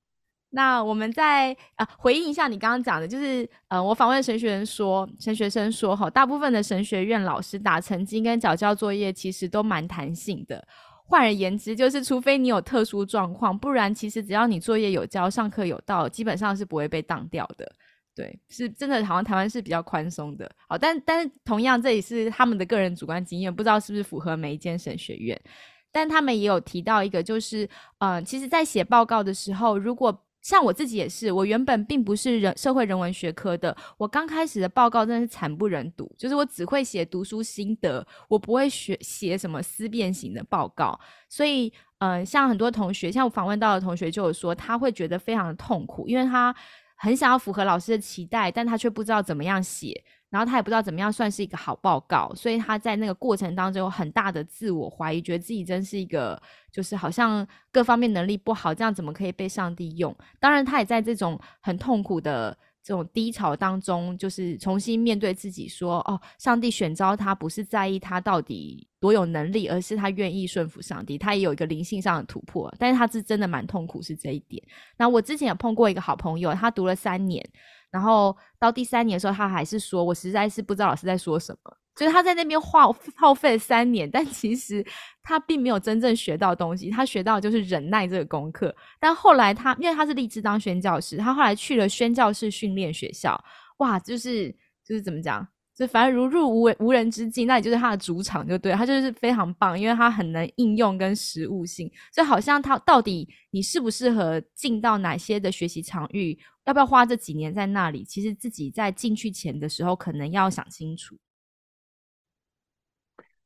[0.56, 10.66] 那我们再啊回应一下你刚刚讲的，就是呃，我访问神学生说，神学生说哈，大部分的神学院老师打成绩跟缴交作业其实都蛮弹性的。
[11.04, 17.70] 换而言之，就是除非你有特殊状况，不然其实只要你作业有交，上课有到，基本上是不会被当掉的。
[18.16, 20.50] 对，是真的，好像台湾是比较宽松的。
[20.70, 25.40] 好，但但是同样这也是他们的个人主观经验，不知道是不是符合每一间神学院。
[25.92, 46.56] 但他们也有提到一个，就是呃，其实，在写报告的时候，如果像我自己也是，我原本并不是人社会人文学科的，我刚开始的报告真的是惨不忍睹，就是我只会写读书心得，我不会学写什么思辨型的报告，所以，嗯，像很多同学，像我访问到的同学就有说，他会觉得非常的痛苦，因为他
[46.96, 50.00] 很想要符合老师的期待，但他却不知道怎么样写。
[50.36, 56.38] 然后他也不知道怎么样算是一个好报告，所以他在那个过程当中有很大的自我怀疑，觉得自己真是一个
[56.74, 60.14] 就是好像各方面能力不好，这样怎么可以被上帝用？
[60.38, 71.18] 当然，他也在这种很痛苦的这种低潮当中，就是重新面对自己，说：“哦，上帝选召他不是在意他到底多有能力，而是他愿意顺服上帝。
[71.18, 74.62] 他也有一个灵性上的突破，但是他是真的蛮痛苦，是这一点。
[74.98, 77.42] 那我之前有碰过一个好朋友，他读了三年。”
[77.92, 84.86] 然后到第三年的时候，他还是说：“我实在是不知道老师在说什么。”就是他在那边耗耗费了三年，但其实
[85.24, 86.90] 他并没有真正学到东西。
[86.90, 88.76] 他学到就是忍耐这个功课。
[89.00, 93.42] 但后来他因为他是立志当宣教师，他后来去了宣教士训练学校。
[93.78, 94.52] 哇，就是
[94.86, 95.48] 就是怎么讲？
[95.76, 111.18] 就反正如入无无人之境，那也就是他的主场，就对他就是非常棒，因为他很能应用跟实物性，所以好像他到底你适不适合进到哪些的学习场域，要不要花这几年在那里，其实自己在进去前的时候，可能要想清楚。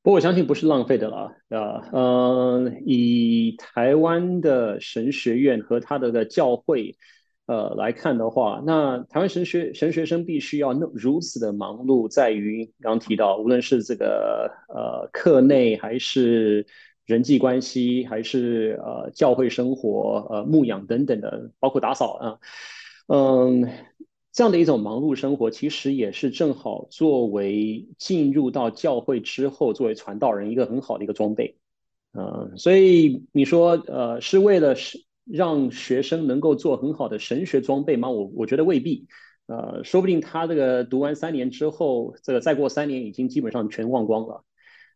[0.04, 6.96] 不过我相信不是浪费的啦，啊，嗯，以台湾的神学院和他的教会。
[7.50, 16.68] 呃，来看的话，那台湾神学神学生必须要那如此的忙碌，在于刚提到，无论是这个呃课内，还是
[17.08, 22.40] 人际关系，还是呃教会生活，呃牧养等等的，包括打扫啊，
[23.08, 23.68] 嗯，
[24.32, 31.58] 这样的一种忙碌生活，其实也是正好作为进入到教会之后，作为传道人一个很好的一个装备，
[32.14, 35.04] 嗯，所以你说呃是为了是。
[35.32, 38.10] 让学生能够做很好的神学装备吗？
[38.10, 39.08] 我我觉得未必，
[39.48, 44.44] 呃，说不定他这个读完三年之后，这个再过三年已经基本上全忘光了，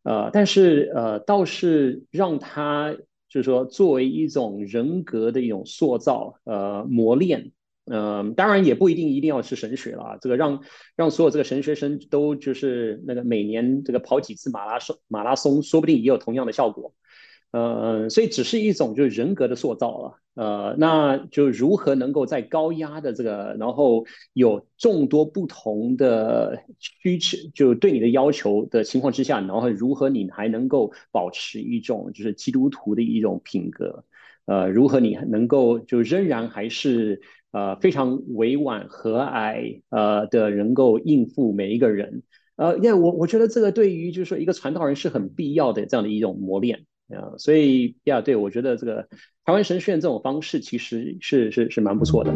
[0.04, 2.96] 呃，但是呃，倒是让他
[3.30, 7.52] 就是说作为一种人格的一种塑造，呃，磨练，
[7.86, 10.62] 嗯，当然也不一定一定要是神学了，这个让
[10.96, 16.94] 让所有这个神学生都就是那个每年这个跑几次马拉松，马拉松说不定也有同样的效果。
[17.54, 34.04] 呃，所以只是一种就是人格的塑造了，呃，那就如何能够在高压的这个，然后有众多不同的需求，就对你的要求的情况之下，然后如何你还能够保持一种就是基督徒的一种品格，
[34.48, 42.24] 呃，如何你能够就仍然还是呃非常委婉和蔼呃的，能够应付每一个人，
[42.56, 46.88] 呃，因为我我觉得这个对于就是说一个传道人是很必要的这样的一种磨练。
[47.10, 49.08] 啊，所以呀，对我觉得这个
[49.46, 52.34] 台湾神学院这种方式其实是是是蛮不错的。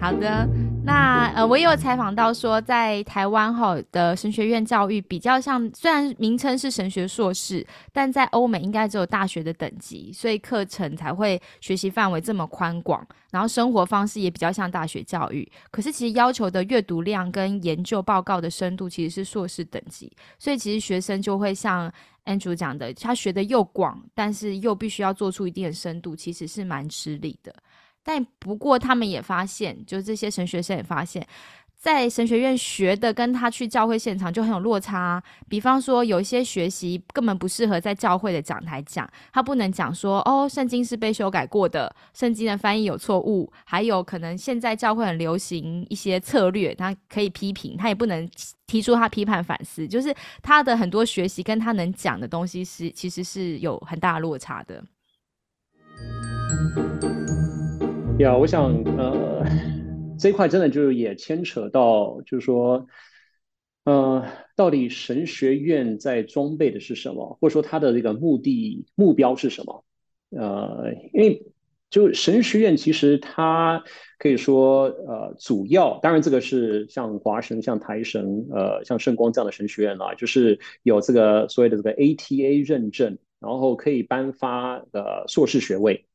[0.00, 0.48] 好的。
[0.84, 15.50] 那呃，我也有采访到说，在台湾哈的神学院教育比较像，虽然名称是神学硕士，但在欧美应该只有大学的等级，所以课程才会学习范围这么宽广，然后生活方式也比较像大学教育。
[15.70, 21.90] 可是其实要求的阅读量跟研究报告的深度其实是硕士等级，所以其实学生就会像。
[22.26, 27.54] Andrew 讲的，他学的又广，但是又必须要做出一定的深度，其实是蛮吃力的。
[28.04, 31.26] 但不过他们也发现，就这些神学生也发现。
[31.76, 35.22] 在神学院学的跟他去教会现场就很有落差。
[35.50, 48.26] 比方说，有一些学习根本不适合在教会的讲台讲，他不能讲说哦，圣经是被修改过的，圣经的翻译有错误，还有可能现在教会很流行一些策略，他可以批评，他也不能
[48.66, 54.82] 提出他批判反思，就是他的很多学习跟他能讲的东西是其实是有很大落差的。
[58.18, 59.44] 呀，我想呃。
[60.16, 62.86] 这一块真的就是也牵扯到，就是说，
[63.84, 69.84] 呃，到底神学院在装备的是什么，或者说它的这个目的目标是什么？
[70.30, 71.42] 呃，因为
[71.90, 73.82] 就神学院其实它
[74.16, 86.06] 可以说，呃，主要当然这个是像华神、像台神、呃，像圣光这样的神学院啦，就是有这个所谓的这个 ATA 认证，然后可以颁发的硕士学位。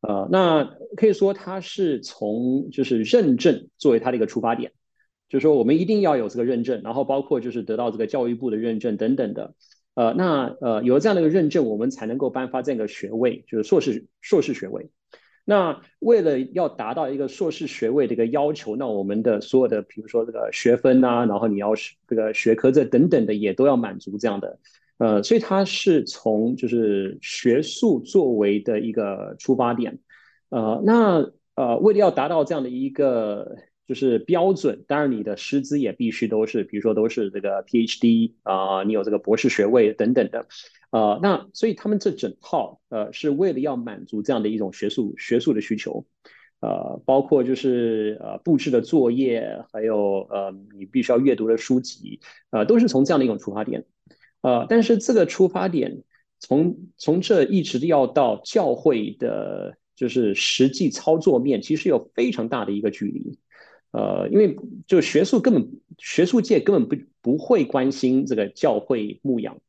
[0.00, 0.64] 呃，那
[0.96, 4.72] 可以说它是从就是认证作为它的一个出发点，
[5.28, 9.54] 就是说我们一定要有这个认证，然后包括就是得到这个教育部的认证等等的。
[9.94, 14.88] 呃，那呃有了这样的一个认证，我们才能够颁发这样一个学位，就是硕士硕士学位。
[15.44, 21.72] 那为了要达到一个硕士学位的一个要求，那我们的所有的比如说这个学分啊，然后你要
[22.06, 24.58] 这个学科这等等的也都要满足这样的。
[25.00, 29.98] 呃，所以它是从就是学术作为的一个出发点，
[30.50, 40.46] 呃，那呃，为了要达到这样的一个就是标准，当然你的师资也必须都是，比如说都是这个 PhD 啊，你有这个博士学位等等的，
[40.90, 46.04] 呃，那所以他们这整套呃是为了要满足这样的一种学术学术的需求，
[46.60, 52.20] 呃，包括就是呃布置的作业，还有呃你必须要阅读的书籍，
[52.50, 53.86] 呃，都是从这样的一种出发点。
[54.42, 56.02] 呃，但是这个出发点
[56.38, 63.38] 从从这一直要到教会的，就是实际操作面，其实有非常大的一个距离。
[63.92, 65.68] 呃，因为就学术根本
[65.98, 69.60] 学术界根本不不会关心这个教会牧养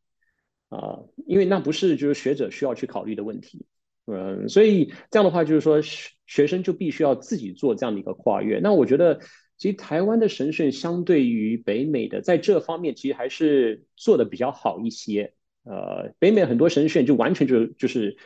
[0.70, 3.66] 啊，因为那不是就是学者需要去考虑的问题。
[4.06, 5.82] 嗯，所以这样的话就是说
[6.26, 8.60] 学生就必须要自己做这样的一个跨越。
[8.60, 9.20] 那我觉得。
[9.62, 15.36] 其实台湾的神圣相对于北美的，在这方面其实还是做的比较好一些。
[15.66, 18.18] 呃，北美很多神学就完全就就是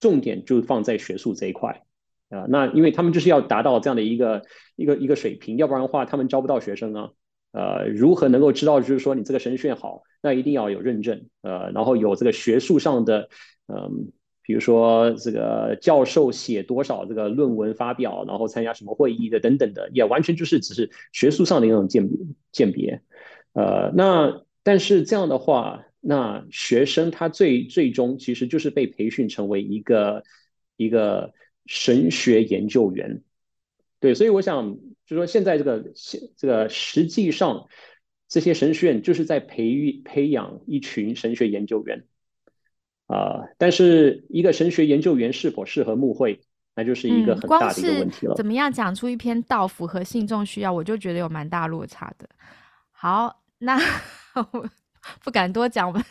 [0.00, 1.84] 重点就放在学术这一块
[2.30, 2.46] 啊。
[2.48, 4.42] 那因为他们就是要达到这样的一个
[4.74, 7.10] 一个一个水平，要不然的话他们招不到学生啊。
[7.52, 13.28] 呃，如何能够知道就是说你这个神学好，那一定要有认证，呃，然后有这个学术上的
[13.68, 14.10] 嗯。
[14.46, 22.18] 比如说这个教授写多少这个论文发表，然后参加什么会议的等等的，也完全就是只是学术上的一种鉴别
[22.52, 23.02] 鉴别。
[23.54, 30.22] 呃，那但是这样的话，那学生他最最终其实就是被培训成为一个
[30.76, 31.32] 一个
[31.66, 33.22] 神学研究员。
[33.98, 37.66] 对，所以我想就说现在这个现这个实际上
[38.28, 42.04] 这些神学院就是在培育培养一群神学研究员。
[43.06, 46.40] 啊，但是一个神学研究员是否适合牧会，
[46.74, 48.34] 那就是一个很大的一个问题了。
[48.34, 52.28] 怎么样讲出一篇道符合信众需要，我就觉得有蛮大落差的。
[52.90, 53.78] 好，那
[54.52, 54.68] 我。
[55.22, 56.04] 不敢多讲，我们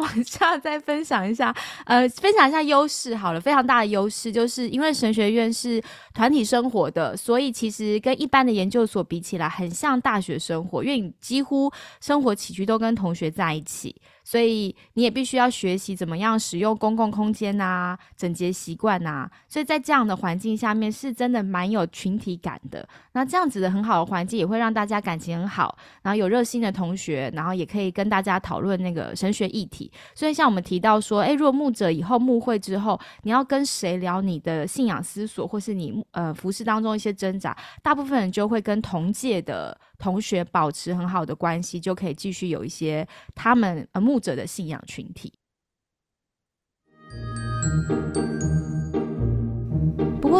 [0.00, 1.54] 往下再分享一下。
[1.84, 5.80] 呃，分享一下优势好了，非常大的优势就是因为神学院是
[6.12, 11.70] 团体生活的，所以其实跟一般的研究所比起来，很像大学生活，因为你几乎
[12.00, 13.94] 生活起居都跟同学在一起，
[14.24, 19.30] 所以你也必须要学习怎么样使用公共空间呐，整洁习惯呐。
[19.48, 22.86] 所以在这样的环境下面，是真的蛮有群体感的。
[23.12, 28.32] 那这样子的很好的环境，也会让大家感情很好，然后有热心的同学，然后也可以跟大家。
[28.42, 45.32] 讨论那个神学议题，所以像我们提到说，诶，如果牧者以后牧会之后，你要跟谁聊你的信仰思索，或是你呃服饰当中一些挣扎，大部分人就会跟同届的同学保持很好的关系，就可以继续有一些他们呃牧者的信仰群体。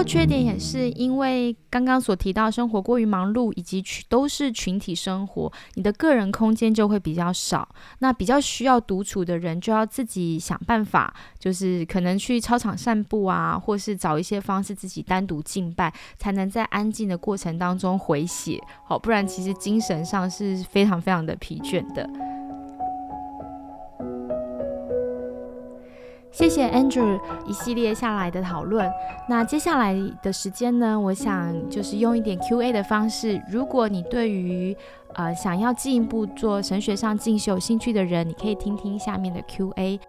[0.02, 7.68] 缺点也是因为刚刚所提到生活过于忙碌，以及群都是群体生活，你的个人空间就会比较少。
[7.98, 18.60] 那比较需要独处的人，就要自己想办法，就是可能去操场散步啊，或是找一些方式自己单独敬拜，才能在安静的过程当中回血。
[18.86, 22.08] 好，不然其实精神上是非常非常的疲倦的。
[26.32, 28.90] 谢谢 Andrew 一系列下来的讨论。
[29.28, 33.40] 那接下来的时间呢，我想就是用一点 Q&A 的方式。
[33.50, 34.76] 如果你对于
[35.12, 40.00] 呃想要进一步做神学上进修有兴趣的人，你可以听听下面的 Q&A。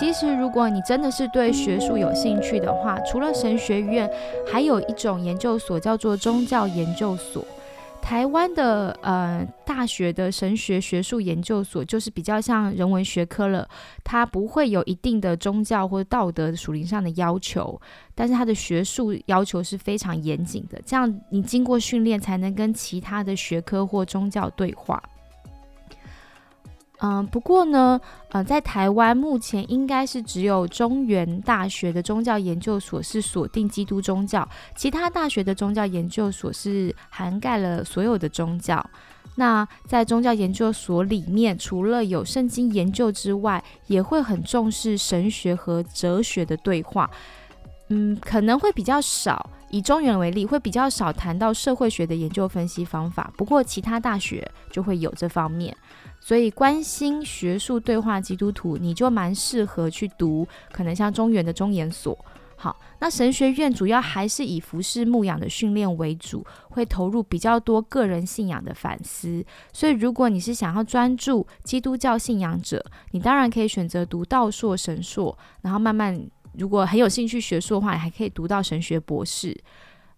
[0.00, 4.10] 其实如果你真的是对学术有兴趣的话，除了神学院，
[4.50, 7.44] 还有一种研究所叫做宗教研究所。
[8.00, 13.68] 台湾的呃大学的神学学术研究所，就是比较像人文学科了，
[14.02, 17.78] 它不会有一定的宗教或道德属灵上的要求，
[18.14, 25.00] 但是它的学术要求是非常严谨的，这样你经过训练才能跟其他的学科或宗教对话。
[27.02, 27.98] 嗯，不过呢，
[28.28, 34.46] 呃，在台湾目前应该是只有中原大学的宗教研究所是锁定基督宗教，
[34.76, 38.84] 其他大学的宗教研究所是涵盖了所有的宗教。
[39.36, 47.10] 那在宗教研究所里面，除了有圣经研究之外，也会很重视神学和哲学的对话。
[47.90, 53.32] 嗯，可能会比较少，以中原为例，会比较少谈到社会学的研究分析方法。
[53.36, 55.76] 不过其他大学就会有这方面。
[56.20, 62.16] 所以，关心学术对话基督徒，你就蛮适合去读，可能像中原的中研所。
[62.56, 69.42] 好，那神学院主要还是以服饰牧养的训练为主，会投入比较多个人信仰的反思。
[69.72, 76.22] 所以，如果你是想要专注基督教信仰者，你当然可以选择读道硕、神硕，然后慢慢，
[76.60, 79.58] 如果很有兴趣学术的话，你还可以读到神学博士。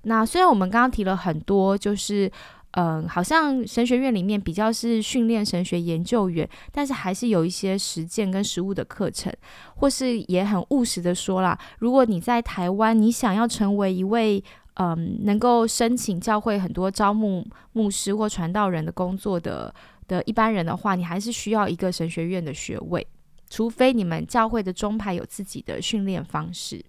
[0.03, 2.30] 那虽然我们刚刚提了很多，就是。
[2.74, 9.30] 嗯，好像神学院里面比较是训练神学研究员，但是还是有一些实践跟实务的课程，
[9.74, 14.43] 或是也很务实的说啦，如果你在台湾，你想要成为一位
[14.76, 19.74] 嗯能够申请教会很多招募牧师或传道人的工作的
[20.09, 23.07] 的一般人的话，你还是需要一个神学院的学位，
[23.53, 26.82] 除非你们教会的中派有自己的训练方式。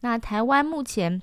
[0.00, 1.20] 那台湾目前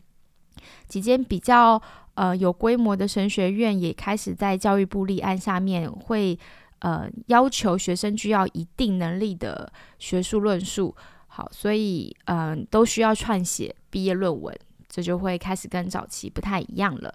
[0.88, 1.81] 几间比较。
[2.15, 6.39] 呃，有规模的神学院也开始在教育部立案下面会
[6.79, 9.69] 呃要求学生具要一定能力的
[9.99, 10.95] 学术论述，
[11.27, 14.57] 好，所以嗯都需要撰写毕业论文，
[14.88, 17.13] 这就会开始跟早期不太一样了。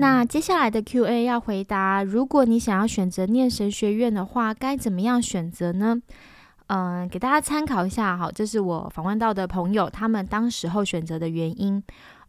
[0.00, 6.00] 那接下来的 Q&A 要回答，如果你想要选择念神学院的话，该怎么样选择呢？
[6.68, 11.82] 嗯，给大家参考一下哈，这是我访问到的朋友他们当时候选择的原因。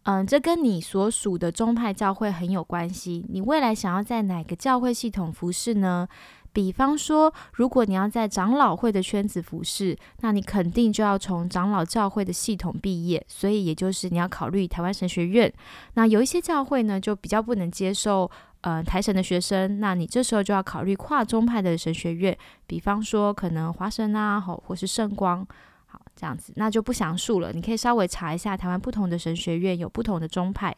[0.03, 3.23] 嗯，这跟你所属的宗派教会很有关系。
[3.29, 6.07] 你未来想要在哪个教会系统服侍呢？
[6.53, 15.51] 比方说，如果你要在长老会的圈子服侍，那你肯定就要从长老教会的系统毕业，所以也就是你要考虑台湾神学院。
[15.93, 18.29] 那有一些教会呢，就比较不能接受。
[18.61, 22.37] 呃，台神的学生，那你这时候就要考虑跨宗派的神学院，
[22.67, 25.47] 比方说可能华神啊，或或是圣光，
[25.85, 27.53] 好这样子，那就不详述了。
[27.53, 30.75] 你可以稍微查一下台湾不同的神学院有不同的宗派。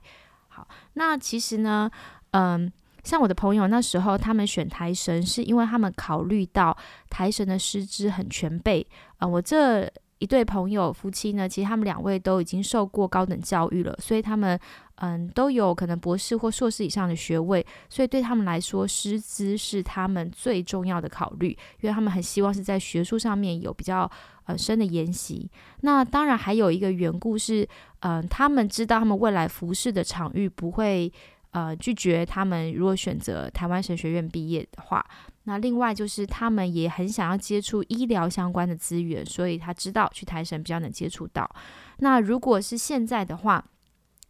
[0.50, 1.90] 好，那其实呢，
[2.30, 2.72] 嗯，
[3.04, 6.76] 像我的朋友那时候他们选台神，是因为他们考虑到
[7.10, 8.86] 台神的师资很全备
[9.18, 9.28] 啊。
[9.28, 14.60] 我这一对朋友夫妻呢，其实他们两位都已经受过高等教育了，所以他们。
[15.04, 24.08] 嗯，都有可能博士或硕士以上的学位，所以对他们来说，师资是他们最重要的考虑，因为他们很希望是在学术上面有比较
[24.46, 25.50] 呃深的研习。
[25.80, 27.68] 那当然还有一个缘故是，
[28.02, 31.12] 嗯，他们知道他们未来服饰的场域不会
[31.52, 35.06] 呃拒绝他们，如果选择台湾神学院毕业的话，
[35.44, 41.50] 那另外就是他们也很想要接触医疗相关的资源，所以他知道去台神比较能接触到。
[41.98, 43.64] 那如果是现在的话，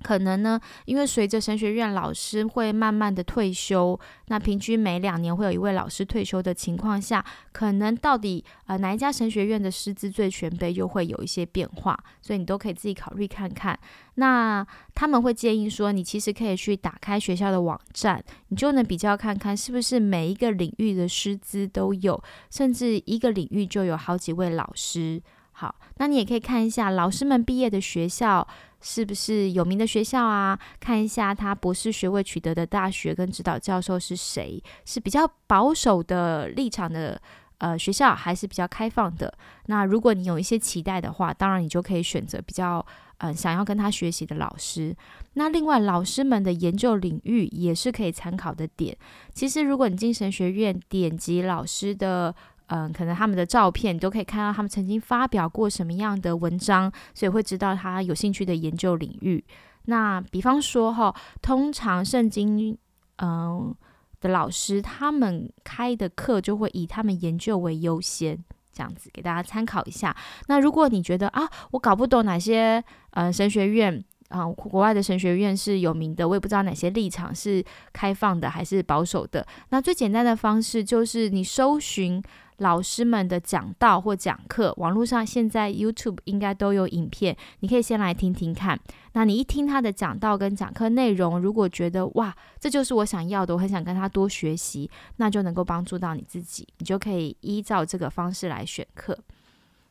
[0.01, 13.77] 可能呢，因为随着神学院老师会慢慢的退休，那平均每两年会有一位老师退休的情况下，可能到底呃哪一家神学院的师资最全备，又会有一些变化，所以你都可以自己考虑看看。
[14.15, 25.21] 那他们会建议说，你其实可以去打开学校的网站，你就能比较看看是不是每一个领域的师资都有，甚至一个领域就有好几位老师。
[25.53, 28.47] 好，那你也可以看一下老师们毕业的学校。
[28.81, 30.59] 是不是有名的学校啊？
[30.79, 34.61] 看一下他博士学位取得的大学跟指导教授是谁？
[34.85, 37.21] 是比较保守的立场的
[37.59, 39.33] 呃学校，还是比较开放的？
[39.67, 42.85] 那如果你有一些期待的话，当然你就可以选择比较
[43.19, 44.95] 嗯想要跟他学习的老师。
[45.33, 48.97] 那另外老师们的研究领域也是可以参考的点。
[49.33, 52.35] 其实如果你进神学院点击老师的。
[52.73, 59.43] 嗯，可能他们的照片你都可以看到，他们曾经发表过什么样的文章，所以会知道他有兴趣的研究领域。
[59.87, 62.77] 那比方说哈，通常圣经
[63.17, 63.75] 嗯
[64.21, 68.41] 的老师，他们开的课就会以他们研究为优先，
[68.71, 70.15] 这样子给大家参考一下。
[70.47, 74.01] 那如果你觉得啊，我搞不懂哪些呃神学院。
[74.29, 77.61] 啊，国外的神学院是有名的，我也不知道哪些立场是
[77.91, 79.45] 开放的还是保守的。
[79.71, 82.23] 那最简单的方式就是你搜寻。
[82.61, 88.79] 老师们的讲道或讲课，网络上现在 YouTube 应该都有影片，你可以先来听听看。
[89.13, 99.17] 那你一听他的讲道跟讲课内容，如果觉得哇，这就是我想要的，我很想跟他多学习，那就能够帮助到你自己，你就可以依照这个方式来选课。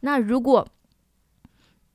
[0.00, 0.66] 那如果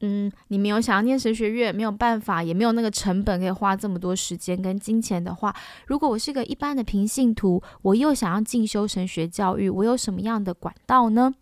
[0.05, 5.55] 嗯，你没有想要念神学院，没有办法，也没有那个成本可以花这么多时间跟金钱的话，
[5.87, 11.33] 如果我是个一般的平信徒，我又想要进修神学教育，我有什么样的管道呢？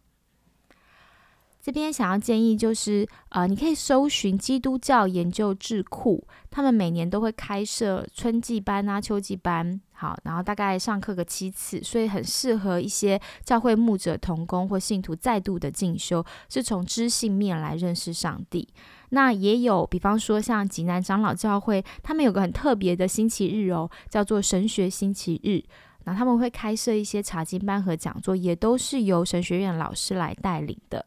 [1.63, 18.67] 这边想要建议就是，呃，你可以搜寻基督教研究智库，他们每年都会开设春季班啊、秋季班，好，然后大概上课个七次，所以很适合一些教会牧者同工或信徒再度的进修，是从知性面来认识上帝。
[19.11, 25.63] 那也有，比方说像济南长老教会，他们有个很特别的星期日哦，叫做神学星期日，
[26.03, 31.05] 那他们会开设一些查经班和讲座，也都是由神学院老师来带领的。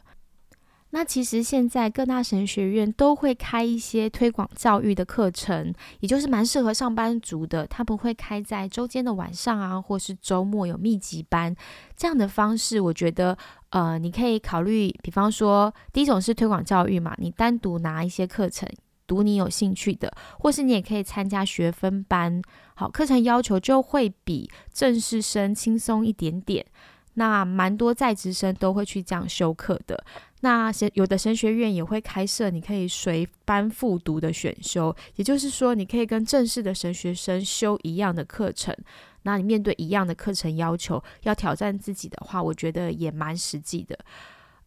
[0.97, 5.71] 那其实现在各大神学院都会开一些推广教育的课程，
[6.01, 7.67] 也就是蛮适合上班族的。
[7.67, 11.55] 他不会开在周间的晚上啊，或是周末有密集班
[11.95, 12.81] 这样的方式。
[12.81, 13.37] 我觉得，
[13.69, 18.67] 呃，你可以考虑，比方说，第一种是推广教育嘛，你单独拿一些课程
[19.07, 22.41] 读你有兴趣的，或是你也可以参加学分班。
[22.75, 26.65] 好，课程要求就会比正式生轻松一点点。
[27.19, 30.05] 那蛮多在职生都会去这样修课的。
[30.47, 38.73] 那神有的神学院也会开设，你可以随班复读的选修，也就是说，你可以跟正式的神学生修一样的课程。
[39.23, 43.99] 那你面对一样的课程要求，要挑战自己的话，我觉得也蛮实际的。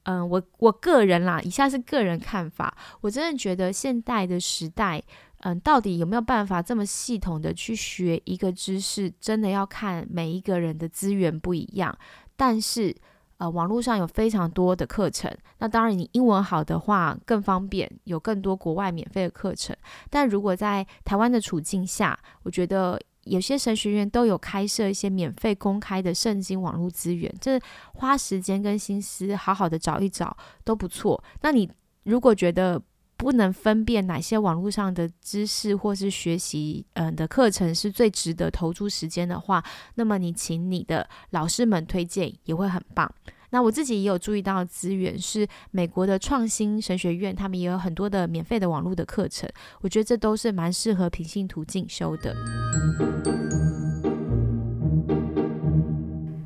[0.03, 5.01] 嗯，我我个人啦，以下是个人看法，我真的觉得现代的时代，
[5.43, 11.97] 嗯，到底有没有办法这么系统的去学一个知识，真的要看每一个人的资源不一样。
[12.35, 12.93] 但是，
[13.39, 15.33] 呃，网络上有非常多的课程。
[15.59, 19.75] 那当然，你英文好的话更方便，有更多国外免费的课程。
[20.09, 27.57] 但如果在台湾的处境下，我觉得有些神学院都有开设一些免费公开的圣经网络资源，这
[27.93, 30.35] 花时间跟心思好好的找一找
[30.65, 31.23] 都不错。
[31.41, 31.69] 那你
[32.03, 32.81] 如果觉得，
[33.19, 39.61] 不能分辨哪些网络上的知识或是学习，嗯的课程是最值得投注时间的话，
[39.95, 43.13] 那么你请你的老师们推荐也会很棒。
[43.49, 49.49] 那我自己也有注意到资源是美国的创新神学院，他们也有很多的免费的网络的课程，
[49.81, 52.33] 我觉得这都是蛮适合平信徒进修的。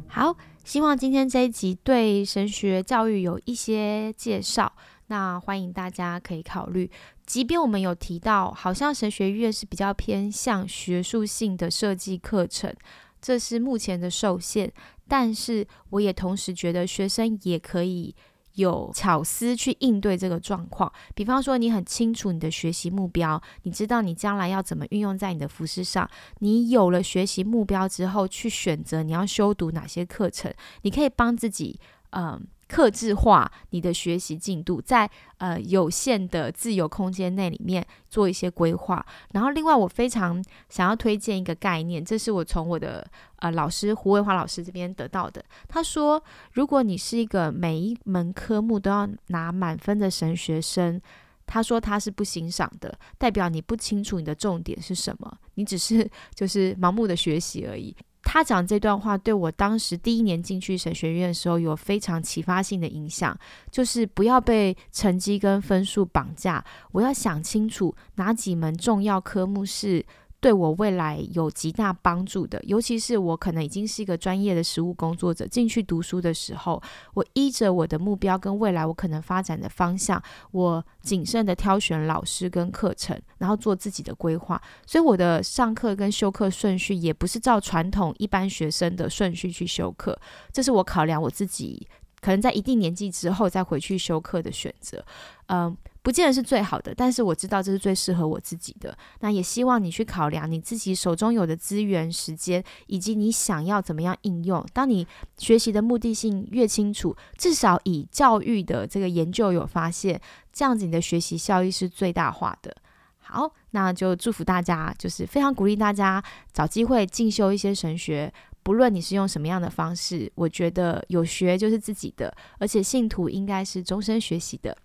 [0.08, 4.74] 好，希望今天这一集对神学教育有一些介绍。
[5.14, 6.90] 那欢迎大家可以考虑，
[7.24, 12.74] 即便我们有提到，好像神学院是比较偏向学术性的设计课程，
[13.22, 14.74] 这是目前的受限。
[15.08, 18.16] 但是我也同时觉得，学生也可以
[18.56, 20.92] 有巧思去应对这个状况。
[21.14, 26.10] 比方说，你很清楚你的学习目标，你知道你将来要怎么运用在你的服饰上。
[26.40, 30.52] 你有了学习目标之后，去选择你要修读哪些课程，
[30.82, 32.44] 你可以帮自己，嗯。
[32.74, 35.08] 克制化你的学习进度，在
[35.38, 39.06] 呃有限的自由空间内里面做一些规划。
[39.34, 43.06] 然后，另外我非常想要推荐一个概念，这是我从我的
[43.36, 45.46] 呃老师胡伟华老师这边得到的。
[45.68, 51.00] 他说，如果你是一个每一门科目都要拿满分的神学生，
[51.46, 57.96] 他说他是不欣赏的，代表你不清楚你的重点是什么，你只是 就是盲目的学习而已。
[58.24, 63.38] 他讲这段话，对我当时第一年进去神学院的时候，有非常启发性的影响，
[63.70, 70.04] 就是不要被成绩跟分数绑架，我要想清楚哪几门重要科目是。
[70.44, 76.84] 对我未来有极大帮助的，尤其是我可能已经是一个专业的实务工作者，进去读书的时候，
[77.14, 80.22] 我依着我的目标跟未来我可能发展的方向，
[80.52, 84.62] 我谨慎的挑选老师跟课程，然后做自己的规划。
[84.86, 90.20] 所以我的上课跟修课顺序也不是照传统一般学生的顺序去修课，
[90.52, 91.88] 这是我考量我自己
[92.20, 95.06] 可能在一定年纪之后再回去修课的选择。
[95.48, 95.78] 嗯。
[96.04, 98.96] 不见得是最好的，但是我知道这是最适合我自己的。
[99.22, 104.64] 那也希望你去考量你自己手中有的资源、时间，以及你想要怎么样应用。
[104.74, 110.20] 当你学习的目的性越清楚，至少以教育的这个研究有发现，
[110.52, 112.76] 这样子你的学习效益是最大化的。
[113.20, 118.32] 好，那就祝福大家，就是非常鼓励大家找机会进修一些神学，
[118.62, 124.78] 不论你是用什么样的方式，我觉得有学就是自己的，而且信徒应该是终身学习的。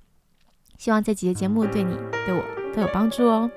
[0.79, 1.93] 希望这几节节目对你、
[2.25, 3.51] 对我都有帮助哦。